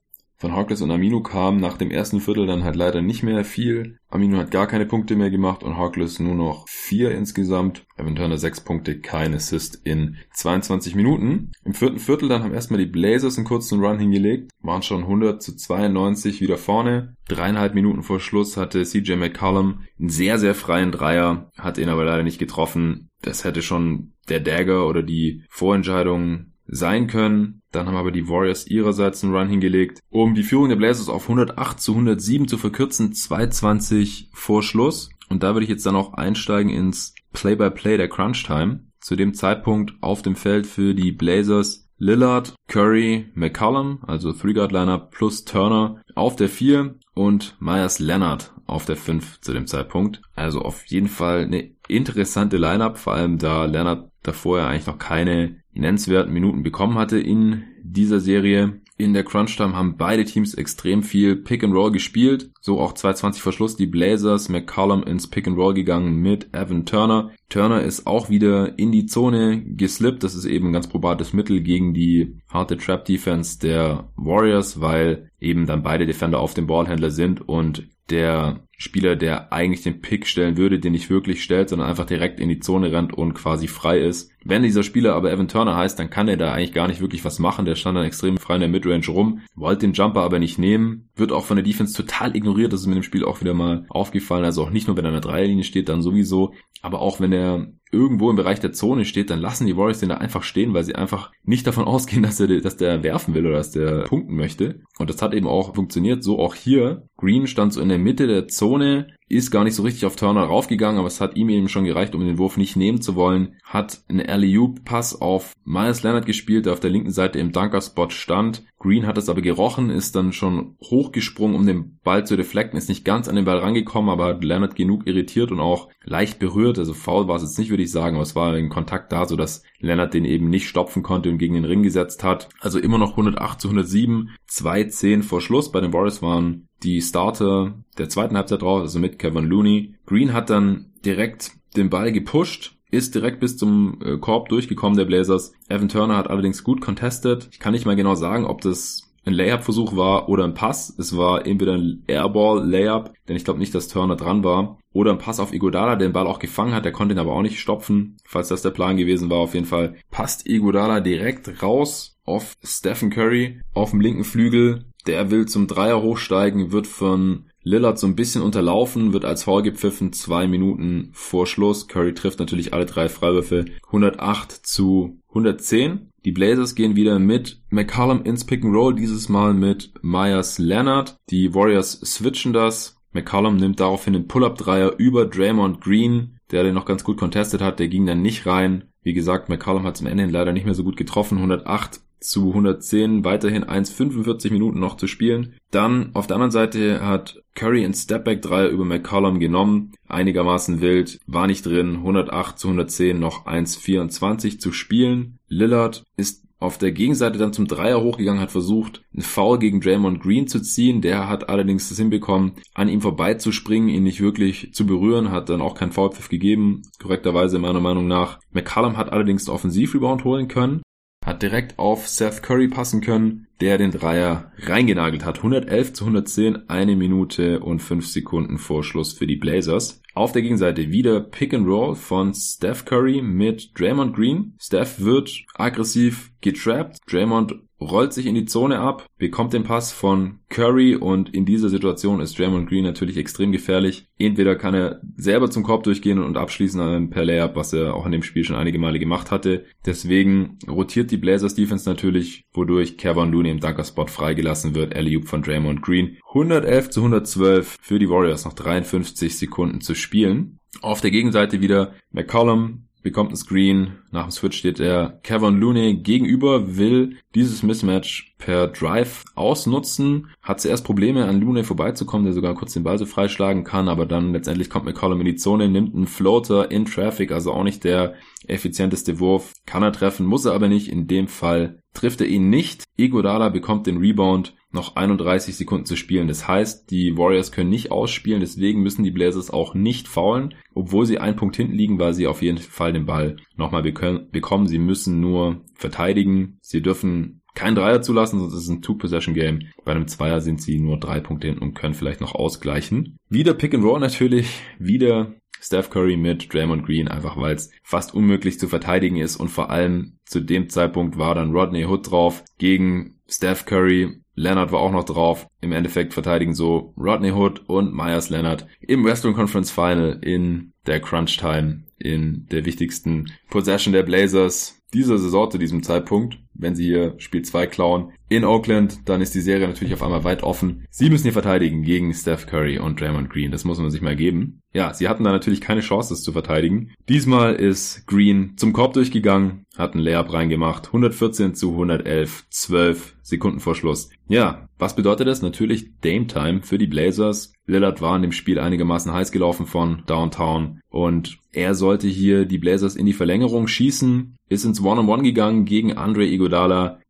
[0.40, 3.98] Von Hawkins und Amino kam nach dem ersten Viertel dann halt leider nicht mehr viel.
[4.08, 7.84] Amino hat gar keine Punkte mehr gemacht und Hawkins nur noch vier insgesamt.
[7.98, 11.52] Evan Turner sechs Punkte, kein Assist in 22 Minuten.
[11.62, 15.42] Im vierten Viertel dann haben erstmal die Blazers einen kurzen Run hingelegt, waren schon 100
[15.42, 17.16] zu 92 wieder vorne.
[17.28, 22.06] Dreieinhalb Minuten vor Schluss hatte CJ McCollum einen sehr, sehr freien Dreier, hat ihn aber
[22.06, 23.10] leider nicht getroffen.
[23.20, 27.62] Das hätte schon der Dagger oder die Vorentscheidung sein können.
[27.72, 31.24] Dann haben aber die Warriors ihrerseits einen Run hingelegt, um die Führung der Blazers auf
[31.24, 35.10] 108 zu 107 zu verkürzen, 220 vor Schluss.
[35.28, 38.84] Und da würde ich jetzt dann auch einsteigen ins Play-by-Play -play der Crunch Time.
[39.00, 45.44] Zu dem Zeitpunkt auf dem Feld für die Blazers Lillard, Curry, McCollum, also Three-Guard-Liner plus
[45.44, 50.22] Turner auf der 4 und Myers Leonard auf der 5 zu dem Zeitpunkt.
[50.34, 54.98] Also auf jeden Fall eine interessante Lineup, vor allem da Leonard davor ja eigentlich noch
[54.98, 58.80] keine nennenswerten Minuten bekommen hatte in dieser Serie.
[58.96, 62.50] In der Crunch-Time haben beide Teams extrem viel Pick-and-Roll gespielt.
[62.60, 67.30] So auch 220 Verschluss die Blazers, McCollum ins Pick-and-Roll gegangen mit Evan Turner.
[67.48, 70.22] Turner ist auch wieder in die Zone geslippt.
[70.22, 75.64] Das ist eben ein ganz probates Mittel gegen die harte Trap-Defense der Warriors, weil eben
[75.64, 80.56] dann beide Defender auf dem Ballhändler sind und der Spieler, der eigentlich den Pick stellen
[80.56, 84.00] würde, den nicht wirklich stellt, sondern einfach direkt in die Zone rennt und quasi frei
[84.00, 84.29] ist.
[84.44, 87.24] Wenn dieser Spieler aber Evan Turner heißt, dann kann er da eigentlich gar nicht wirklich
[87.24, 87.64] was machen.
[87.64, 91.10] Der stand dann extrem frei in der Midrange rum, wollte den Jumper aber nicht nehmen,
[91.14, 92.72] wird auch von der Defense total ignoriert.
[92.72, 94.44] Das ist mir im Spiel auch wieder mal aufgefallen.
[94.44, 97.32] Also auch nicht nur, wenn er in der Dreierlinie steht, dann sowieso, aber auch wenn
[97.32, 100.72] er irgendwo im Bereich der Zone steht, dann lassen die Warriors den da einfach stehen,
[100.72, 104.04] weil sie einfach nicht davon ausgehen, dass er, dass der werfen will oder dass der
[104.04, 104.80] punkten möchte.
[104.98, 106.22] Und das hat eben auch funktioniert.
[106.22, 107.08] So auch hier.
[107.16, 110.42] Green stand so in der Mitte der Zone, ist gar nicht so richtig auf Turner
[110.42, 113.54] raufgegangen, aber es hat ihm eben schon gereicht, um den Wurf nicht nehmen zu wollen.
[113.62, 118.64] Hat einen Alley-Oop-Pass auf Miles Leonard gespielt, der auf der linken Seite im Dunker-Spot stand.
[118.80, 122.88] Green hat es aber gerochen, ist dann schon hochgesprungen, um den Ball zu deflecten, ist
[122.88, 126.76] nicht ganz an den Ball rangekommen, aber hat Leonard genug irritiert und auch leicht berührt.
[126.76, 129.28] Also faul war es jetzt nicht, würde ich sagen, aber es war ein Kontakt da,
[129.28, 129.38] so
[129.78, 132.48] Leonard den eben nicht stopfen konnte und gegen den Ring gesetzt hat.
[132.58, 135.70] Also immer noch 108 zu 107, 2-10 vor Schluss.
[135.70, 139.94] Bei den Warriors waren die Starter der zweiten Halbzeit drauf, also mit Kevin Looney.
[140.04, 145.04] Green hat dann direkt den Ball gepusht, ist direkt bis zum äh, Korb durchgekommen der
[145.04, 145.52] Blazers.
[145.68, 147.48] Evan Turner hat allerdings gut contested.
[147.52, 150.94] Ich kann nicht mal genau sagen, ob das ein Layup-Versuch war oder ein Pass.
[150.98, 155.18] Es war entweder ein Airball-Layup, denn ich glaube nicht, dass Turner dran war, oder ein
[155.18, 157.60] Pass auf Iguodala, der den Ball auch gefangen hat, der konnte ihn aber auch nicht
[157.60, 159.38] stopfen, falls das der Plan gewesen war.
[159.38, 164.86] Auf jeden Fall passt Iguodala direkt raus auf Stephen Curry auf dem linken Flügel.
[165.06, 169.62] Der will zum Dreier hochsteigen, wird von Lillard so ein bisschen unterlaufen, wird als Foul
[169.62, 171.88] gepfiffen, zwei Minuten vor Schluss.
[171.88, 173.66] Curry trifft natürlich alle drei Freiwürfe.
[173.86, 176.09] 108 zu 110.
[176.24, 181.16] Die Blazers gehen wieder mit McCollum ins Pick and Roll, dieses Mal mit Myers Leonard.
[181.30, 183.00] Die Warriors switchen das.
[183.12, 187.78] McCollum nimmt daraufhin den Pull-Up-Dreier über Draymond Green, der den noch ganz gut contestet hat.
[187.78, 188.84] Der ging dann nicht rein.
[189.02, 191.38] Wie gesagt, McCollum hat zum Ende leider nicht mehr so gut getroffen.
[191.38, 195.54] 108 zu 110, weiterhin 1,45 Minuten noch zu spielen.
[195.70, 201.18] Dann auf der anderen Seite hat Curry in Stepback 3 über McCollum genommen, einigermaßen wild,
[201.26, 205.38] war nicht drin, 108 zu 110, noch 1,24 zu spielen.
[205.48, 210.20] Lillard ist auf der Gegenseite dann zum Dreier hochgegangen, hat versucht, einen Foul gegen Draymond
[210.20, 211.00] Green zu ziehen.
[211.00, 215.62] Der hat allerdings das hinbekommen, an ihm vorbeizuspringen, ihn nicht wirklich zu berühren, hat dann
[215.62, 218.38] auch keinen Foulpfiff gegeben, korrekterweise meiner Meinung nach.
[218.52, 220.82] McCallum hat allerdings einen Offensivrebound holen können,
[221.24, 225.38] hat direkt auf Seth Curry passen können, der den Dreier reingenagelt hat.
[225.38, 230.00] 111 zu 110, eine Minute und fünf Sekunden vor Schluss für die Blazers.
[230.14, 234.54] Auf der Gegenseite wieder Pick and Roll von Steph Curry mit Draymond Green.
[234.58, 236.98] Steph wird aggressiv getrappt.
[237.06, 241.68] Draymond rollt sich in die Zone ab, bekommt den Pass von Curry und in dieser
[241.68, 244.06] Situation ist Draymond Green natürlich extrem gefährlich.
[244.18, 248.12] Entweder kann er selber zum Korb durchgehen und abschließen per Layup, was er auch in
[248.12, 249.64] dem Spiel schon einige Male gemacht hatte.
[249.86, 254.94] Deswegen rotiert die Blazers Defense natürlich, wodurch Kevin Looney im Dunker-Spot freigelassen wird.
[254.94, 256.18] Alley-Oop von Draymond Green.
[256.28, 260.58] 111 zu 112 für die Warriors, noch 53 Sekunden zu spielen.
[260.82, 263.98] Auf der Gegenseite wieder McCollum bekommt ein Screen.
[264.10, 270.28] Nach dem Switch steht er Kevin Looney gegenüber, will dieses Mismatch per Drive ausnutzen.
[270.42, 274.06] Hat zuerst Probleme an Looney vorbeizukommen, der sogar kurz den Ball so freischlagen kann, aber
[274.06, 277.84] dann letztendlich kommt McCollum in die Zone, nimmt einen Floater in Traffic, also auch nicht
[277.84, 278.14] der
[278.46, 279.52] effizienteste Wurf.
[279.66, 280.88] Kann er treffen, muss er aber nicht.
[280.88, 282.84] In dem Fall trifft er ihn nicht.
[282.96, 286.28] Igodala bekommt den Rebound noch 31 Sekunden zu spielen.
[286.28, 291.06] Das heißt, die Warriors können nicht ausspielen, deswegen müssen die Blazers auch nicht faulen, obwohl
[291.06, 294.66] sie einen Punkt hinten liegen, weil sie auf jeden Fall den Ball nochmal bekommen.
[294.66, 296.58] Sie müssen nur verteidigen.
[296.60, 299.68] Sie dürfen kein Dreier zulassen, sonst ist es ein Two-Possession-Game.
[299.84, 303.16] Bei einem Zweier sind sie nur drei Punkte hinten und können vielleicht noch ausgleichen.
[303.28, 308.14] Wieder Pick and Roll natürlich, wieder Steph Curry mit Draymond Green, einfach weil es fast
[308.14, 312.44] unmöglich zu verteidigen ist und vor allem zu dem Zeitpunkt war dann Rodney Hood drauf
[312.58, 314.22] gegen Steph Curry.
[314.34, 315.46] Leonard war auch noch drauf.
[315.60, 321.00] Im Endeffekt verteidigen so Rodney Hood und Myers Leonard im Western Conference Final in der
[321.00, 326.38] Crunch Time, in der wichtigsten Possession der Blazers dieser Saison zu diesem Zeitpunkt.
[326.60, 330.24] Wenn sie hier Spiel 2 klauen in Oakland, dann ist die Serie natürlich auf einmal
[330.24, 330.86] weit offen.
[330.90, 333.50] Sie müssen hier verteidigen gegen Steph Curry und Draymond Green.
[333.50, 334.60] Das muss man sich mal geben.
[334.72, 336.92] Ja, sie hatten da natürlich keine Chance, das zu verteidigen.
[337.08, 340.86] Diesmal ist Green zum Korb durchgegangen, hat einen Layup reingemacht.
[340.88, 344.10] 114 zu 111, 12 Sekunden vor Schluss.
[344.28, 345.42] Ja, was bedeutet das?
[345.42, 347.52] Natürlich Dame Time für die Blazers.
[347.66, 352.58] Lillard war in dem Spiel einigermaßen heiß gelaufen von Downtown und er sollte hier die
[352.58, 356.49] Blazers in die Verlängerung schießen, ist ins One-on-One -on -One gegangen gegen Andre Iguodala,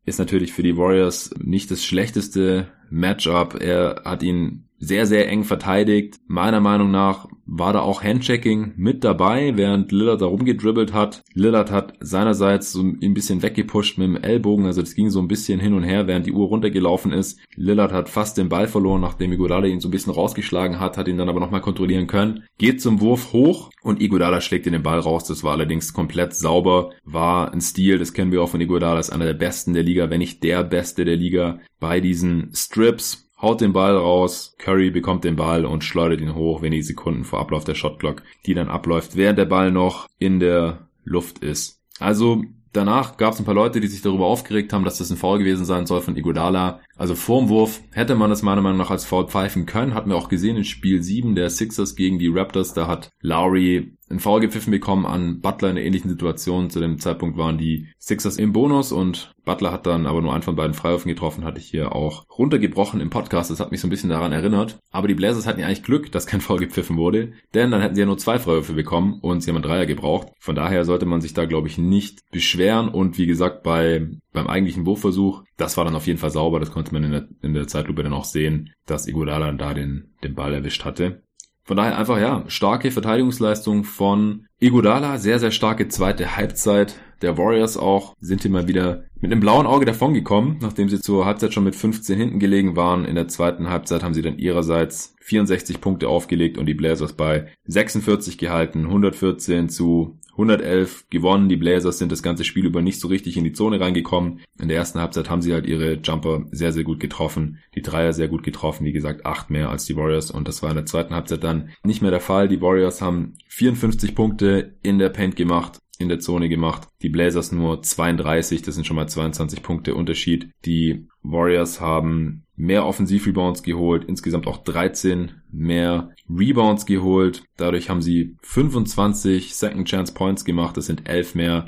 [0.05, 3.61] ist natürlich für die Warriors nicht das schlechteste Matchup.
[3.61, 6.17] Er hat ihn sehr, sehr eng verteidigt.
[6.27, 11.23] Meiner Meinung nach war da auch Handchecking mit dabei, während Lillard da rumgedribbelt hat.
[11.35, 15.29] Lillard hat seinerseits so ein bisschen weggepusht mit dem Ellbogen, also das ging so ein
[15.29, 17.41] bisschen hin und her, während die Uhr runtergelaufen ist.
[17.57, 21.09] Lillard hat fast den Ball verloren, nachdem Iguodala ihn so ein bisschen rausgeschlagen hat, hat
[21.09, 22.45] ihn dann aber nochmal kontrollieren können.
[22.57, 25.25] Geht zum Wurf hoch und Iguodala schlägt in den Ball raus.
[25.25, 29.11] Das war allerdings komplett sauber, war ein Stil, das kennen wir auch von Iguodala, ist
[29.11, 33.61] einer der besten der Liga, wenn nicht der beste der Liga bei diesen Strips haut
[33.61, 37.65] den Ball raus, Curry bekommt den Ball und schleudert ihn hoch wenige Sekunden vor Ablauf
[37.65, 41.81] der Shotclock, die dann abläuft, während der Ball noch in der Luft ist.
[41.99, 45.17] Also danach gab es ein paar Leute, die sich darüber aufgeregt haben, dass das ein
[45.17, 46.81] Foul gewesen sein soll von Iguodala.
[46.97, 49.95] Also vorm Wurf hätte man das meiner Meinung nach als Foul pfeifen können.
[49.95, 52.75] Hatten wir auch gesehen in Spiel 7 der Sixers gegen die Raptors.
[52.75, 56.69] Da hat Lowry einen Foul gepfiffen bekommen an Butler in einer ähnlichen Situation.
[56.69, 60.43] Zu dem Zeitpunkt waren die Sixers im Bonus und Butler hat dann aber nur einen
[60.43, 63.51] von beiden Freiwürfen getroffen, hatte ich hier auch runtergebrochen im Podcast.
[63.51, 64.79] Das hat mich so ein bisschen daran erinnert.
[64.91, 67.95] Aber die Blazers hatten ja eigentlich Glück, dass kein Foul gepfiffen wurde, denn dann hätten
[67.95, 70.29] sie ja nur zwei Freiwürfe bekommen und sie haben einen Dreier gebraucht.
[70.41, 74.49] Von daher sollte man sich da, glaube ich, nicht beschweren und wie gesagt, bei, beim
[74.49, 76.59] eigentlichen Wurfversuch, das war dann auf jeden Fall sauber.
[76.59, 80.15] Das konnte man in der, in der Zeitlupe dann auch sehen, dass Iguodala da den,
[80.25, 81.23] den Ball erwischt hatte.
[81.71, 87.77] Von daher einfach, ja, starke Verteidigungsleistung von Iguodala, sehr, sehr starke zweite Halbzeit der Warriors
[87.77, 91.65] auch, sind hier mal wieder mit einem blauen Auge davongekommen, nachdem sie zur Halbzeit schon
[91.65, 93.05] mit 15 hinten gelegen waren.
[93.05, 97.49] In der zweiten Halbzeit haben sie dann ihrerseits 64 Punkte aufgelegt und die Blazers bei
[97.67, 101.51] 46 gehalten, 114 zu 111 gewonnen.
[101.51, 104.41] Die Blazers sind das ganze Spiel über nicht so richtig in die Zone reingekommen.
[104.59, 107.59] In der ersten Halbzeit haben sie halt ihre Jumper sehr, sehr gut getroffen.
[107.75, 108.87] Die Dreier sehr gut getroffen.
[108.87, 110.31] Wie gesagt, acht mehr als die Warriors.
[110.31, 112.49] Und das war in der zweiten Halbzeit dann nicht mehr der Fall.
[112.49, 116.89] Die Warriors haben 54 Punkte in der Paint gemacht in der Zone gemacht.
[117.03, 120.51] Die Blazers nur 32, das sind schon mal 22 Punkte Unterschied.
[120.65, 127.43] Die Warriors haben mehr Offensivrebounds geholt, insgesamt auch 13 mehr Rebounds geholt.
[127.57, 131.67] Dadurch haben sie 25 Second Chance Points gemacht, das sind 11 mehr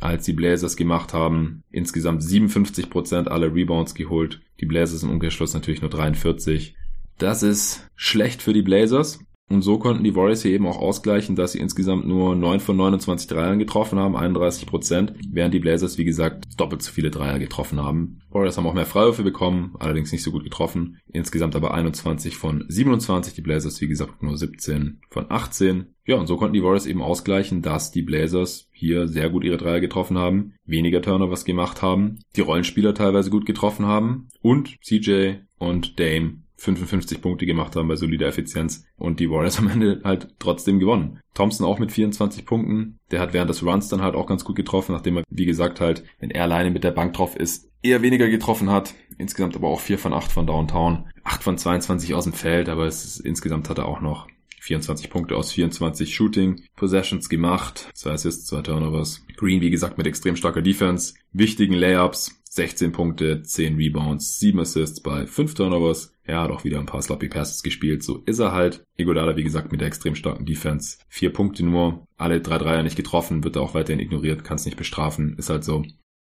[0.00, 1.62] als die Blazers gemacht haben.
[1.70, 4.40] Insgesamt 57% aller Rebounds geholt.
[4.60, 6.74] Die Blazers im Umkehrschluss natürlich nur 43.
[7.18, 9.20] Das ist schlecht für die Blazers.
[9.50, 12.76] Und so konnten die Warriors hier eben auch ausgleichen, dass sie insgesamt nur 9 von
[12.76, 17.40] 29 Dreiern getroffen haben, 31 Prozent, während die Blazers, wie gesagt, doppelt so viele Dreier
[17.40, 18.20] getroffen haben.
[18.30, 20.98] Warriors haben auch mehr Freiwürfe bekommen, allerdings nicht so gut getroffen.
[21.12, 25.96] Insgesamt aber 21 von 27, die Blazers, wie gesagt, nur 17 von 18.
[26.06, 29.56] Ja, und so konnten die Warriors eben ausgleichen, dass die Blazers hier sehr gut ihre
[29.56, 35.38] Dreier getroffen haben, weniger Turnovers gemacht haben, die Rollenspieler teilweise gut getroffen haben und CJ
[35.58, 40.28] und Dame 55 Punkte gemacht haben bei solider Effizienz und die Warriors am Ende halt
[40.38, 41.20] trotzdem gewonnen.
[41.32, 42.98] Thompson auch mit 24 Punkten.
[43.10, 45.80] Der hat während des Runs dann halt auch ganz gut getroffen, nachdem er, wie gesagt,
[45.80, 48.94] halt, wenn er alleine mit der Bank drauf ist, eher weniger getroffen hat.
[49.16, 51.08] Insgesamt aber auch 4 von 8 von Downtown.
[51.24, 54.26] 8 von 22 aus dem Feld, aber es ist, insgesamt hat er auch noch
[54.60, 57.88] 24 Punkte aus 24 Shooting Possessions gemacht.
[57.94, 59.24] Zwei Assists, zwei Turnovers.
[59.36, 61.14] Green, wie gesagt, mit extrem starker Defense.
[61.32, 62.39] Wichtigen Layups.
[62.52, 66.16] 16 Punkte, 10 Rebounds, 7 Assists bei 5 Turnovers.
[66.24, 68.02] Er hat auch wieder ein paar Sloppy Passes gespielt.
[68.02, 68.84] So ist er halt.
[68.96, 70.98] Iguodala, wie gesagt, mit der extrem starken Defense.
[71.08, 72.08] Vier Punkte nur.
[72.16, 73.44] Alle drei Dreier nicht getroffen.
[73.44, 74.42] Wird er auch weiterhin ignoriert.
[74.42, 75.36] Kann es nicht bestrafen.
[75.38, 75.84] Ist halt so.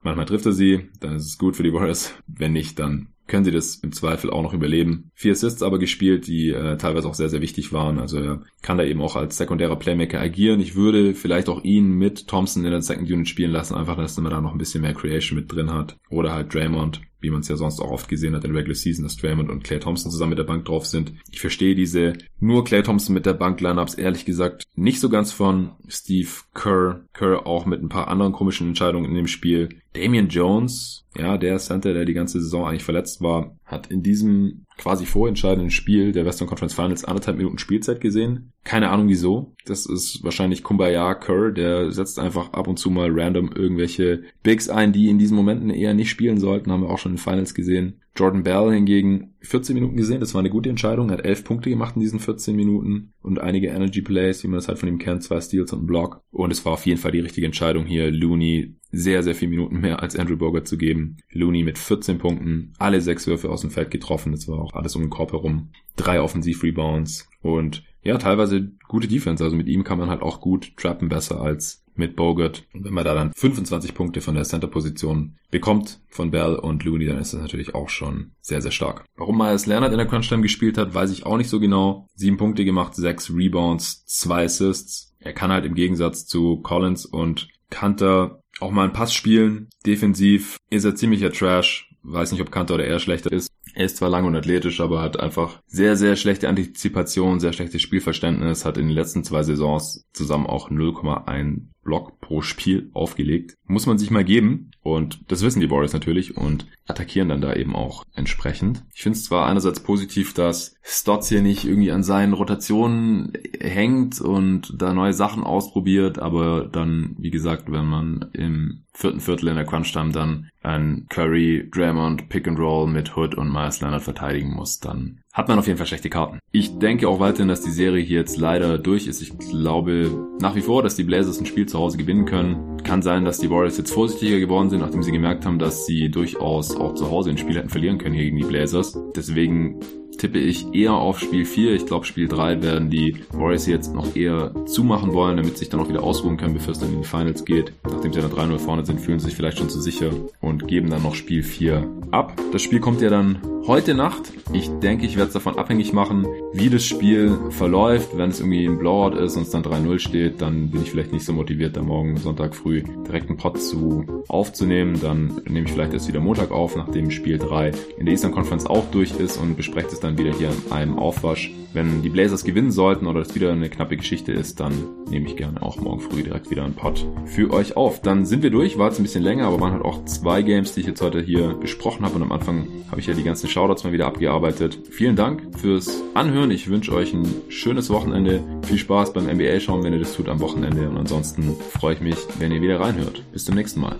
[0.04, 0.88] Manchmal trifft er sie.
[1.00, 2.14] Dann ist es gut für die Warriors.
[2.28, 5.10] Wenn nicht, dann können sie das im Zweifel auch noch überleben.
[5.14, 7.98] Vier Assists aber gespielt, die äh, teilweise auch sehr, sehr wichtig waren.
[7.98, 10.60] Also er kann da eben auch als sekundärer Playmaker agieren.
[10.60, 14.16] Ich würde vielleicht auch ihn mit Thompson in der Second Unit spielen lassen, einfach, dass
[14.18, 15.96] man da noch ein bisschen mehr Creation mit drin hat.
[16.10, 19.04] Oder halt Draymond, wie man es ja sonst auch oft gesehen hat in Regular Season,
[19.04, 21.14] dass Draymond und Clay Thompson zusammen mit der Bank drauf sind.
[21.30, 25.32] Ich verstehe diese nur Clay Thompson mit der Bank Lineups ehrlich gesagt nicht so ganz
[25.32, 27.04] von Steve Kerr.
[27.14, 31.58] Kerr auch mit ein paar anderen komischen Entscheidungen in dem Spiel, Damian Jones, ja, der
[31.58, 36.26] Center, der die ganze Saison eigentlich verletzt war, hat in diesem quasi vorentscheidenden Spiel der
[36.26, 38.52] Western Conference Finals anderthalb Minuten Spielzeit gesehen.
[38.64, 39.54] Keine Ahnung wieso.
[39.66, 44.68] Das ist wahrscheinlich Kumbaya Kerr, der setzt einfach ab und zu mal random irgendwelche Bigs
[44.68, 47.54] ein, die in diesen Momenten eher nicht spielen sollten, haben wir auch schon in Finals
[47.54, 48.00] gesehen.
[48.16, 51.96] Jordan Bell hingegen 14 Minuten gesehen, das war eine gute Entscheidung, hat 11 Punkte gemacht
[51.96, 55.24] in diesen 14 Minuten und einige Energy Plays, wie man das halt von ihm kennt,
[55.24, 56.20] zwei Steals und ein Block.
[56.30, 59.80] Und es war auf jeden Fall die richtige Entscheidung hier, Looney sehr, sehr viel Minuten
[59.80, 61.18] mehr als Andrew Bogart zu geben.
[61.30, 64.96] Looney mit 14 Punkten, alle sechs Würfe aus dem Feld getroffen, das war auch alles
[64.96, 65.70] um den Korb herum.
[65.96, 69.42] Drei Offensiv-Rebounds und ja, teilweise gute Defense.
[69.42, 72.64] Also mit ihm kann man halt auch gut trappen, besser als mit Bogart.
[72.74, 77.06] Und wenn man da dann 25 Punkte von der Center-Position bekommt von Bell und Looney,
[77.06, 79.04] dann ist das natürlich auch schon sehr, sehr stark.
[79.16, 82.06] Warum Myers Leonard in der Crunch-Time gespielt hat, weiß ich auch nicht so genau.
[82.14, 85.14] Sieben Punkte gemacht, sechs Rebounds, zwei Assists.
[85.20, 89.68] Er kann halt im Gegensatz zu Collins und Kanter auch mal einen Pass spielen.
[89.86, 91.90] Defensiv ist er ziemlicher Trash.
[92.02, 93.50] Weiß nicht, ob Kanter oder er schlechter ist.
[93.74, 97.82] Er ist zwar lang und athletisch, aber hat einfach sehr, sehr schlechte Antizipation, sehr schlechtes
[97.82, 103.56] Spielverständnis, hat in den letzten zwei Saisons zusammen auch 0,1 Block pro Spiel aufgelegt.
[103.66, 104.70] Muss man sich mal geben.
[104.82, 108.84] Und das wissen die Warriors natürlich und attackieren dann da eben auch entsprechend.
[108.94, 114.20] Ich finde es zwar einerseits positiv, dass Stotts hier nicht irgendwie an seinen Rotationen hängt
[114.20, 119.56] und da neue Sachen ausprobiert, aber dann, wie gesagt, wenn man im vierten Viertel in
[119.56, 124.54] der Crunch-Time dann ein Curry, Draymond, Pick and Roll mit Hood und Myers Leonard verteidigen
[124.54, 126.38] muss, dann hat man auf jeden Fall schlechte Karten.
[126.52, 129.20] Ich denke auch weiterhin, dass die Serie hier jetzt leider durch ist.
[129.20, 132.76] Ich glaube nach wie vor, dass die Blazers ein Spiel zu Hause gewinnen können.
[132.84, 136.08] Kann sein, dass die Warriors jetzt vorsichtiger geworden sind, nachdem sie gemerkt haben, dass sie
[136.08, 138.96] durchaus auch zu Hause ein Spiel hätten verlieren können hier gegen die Blazers.
[139.16, 139.80] Deswegen
[140.18, 141.74] tippe ich eher auf Spiel 4.
[141.74, 145.68] Ich glaube, Spiel 3 werden die Warriors jetzt noch eher zumachen wollen, damit sie sich
[145.68, 147.72] dann auch wieder ausruhen können, bevor es dann in die Finals geht.
[147.82, 150.10] Nachdem sie dann 3-0 vorne sind, fühlen sie sich vielleicht schon zu sicher
[150.40, 152.40] und geben dann noch Spiel 4 ab.
[152.52, 154.32] Das Spiel kommt ja dann heute Nacht.
[154.52, 158.16] Ich denke, ich werde es davon abhängig machen, wie das Spiel verläuft.
[158.16, 161.12] Wenn es irgendwie ein Blowout ist und es dann 3-0 steht, dann bin ich vielleicht
[161.12, 165.00] nicht so motiviert, da morgen Sonntag früh direkt einen Pot zu aufzunehmen.
[165.00, 168.66] Dann nehme ich vielleicht erst wieder Montag auf, nachdem Spiel 3 in der Eastern Conference
[168.66, 171.50] auch durch ist und bespreche es dann wieder hier in einem Aufwasch.
[171.74, 174.72] Wenn die Blazers gewinnen sollten oder es wieder eine knappe Geschichte ist, dann
[175.10, 178.00] nehme ich gerne auch morgen früh direkt wieder einen Pot für euch auf.
[178.00, 180.72] Dann sind wir durch, war jetzt ein bisschen länger, aber waren halt auch zwei Games,
[180.72, 183.48] die ich jetzt heute hier besprochen habe und am Anfang habe ich ja die ganzen
[183.48, 184.78] Shoutouts mal wieder abgearbeitet.
[184.88, 186.52] Vielen Dank fürs Anhören.
[186.52, 188.40] Ich wünsche euch ein schönes Wochenende.
[188.62, 190.88] Viel Spaß beim NBA schauen, wenn ihr das tut am Wochenende.
[190.88, 193.24] Und ansonsten freue ich mich, wenn ihr wieder reinhört.
[193.32, 193.96] Bis zum nächsten Mal.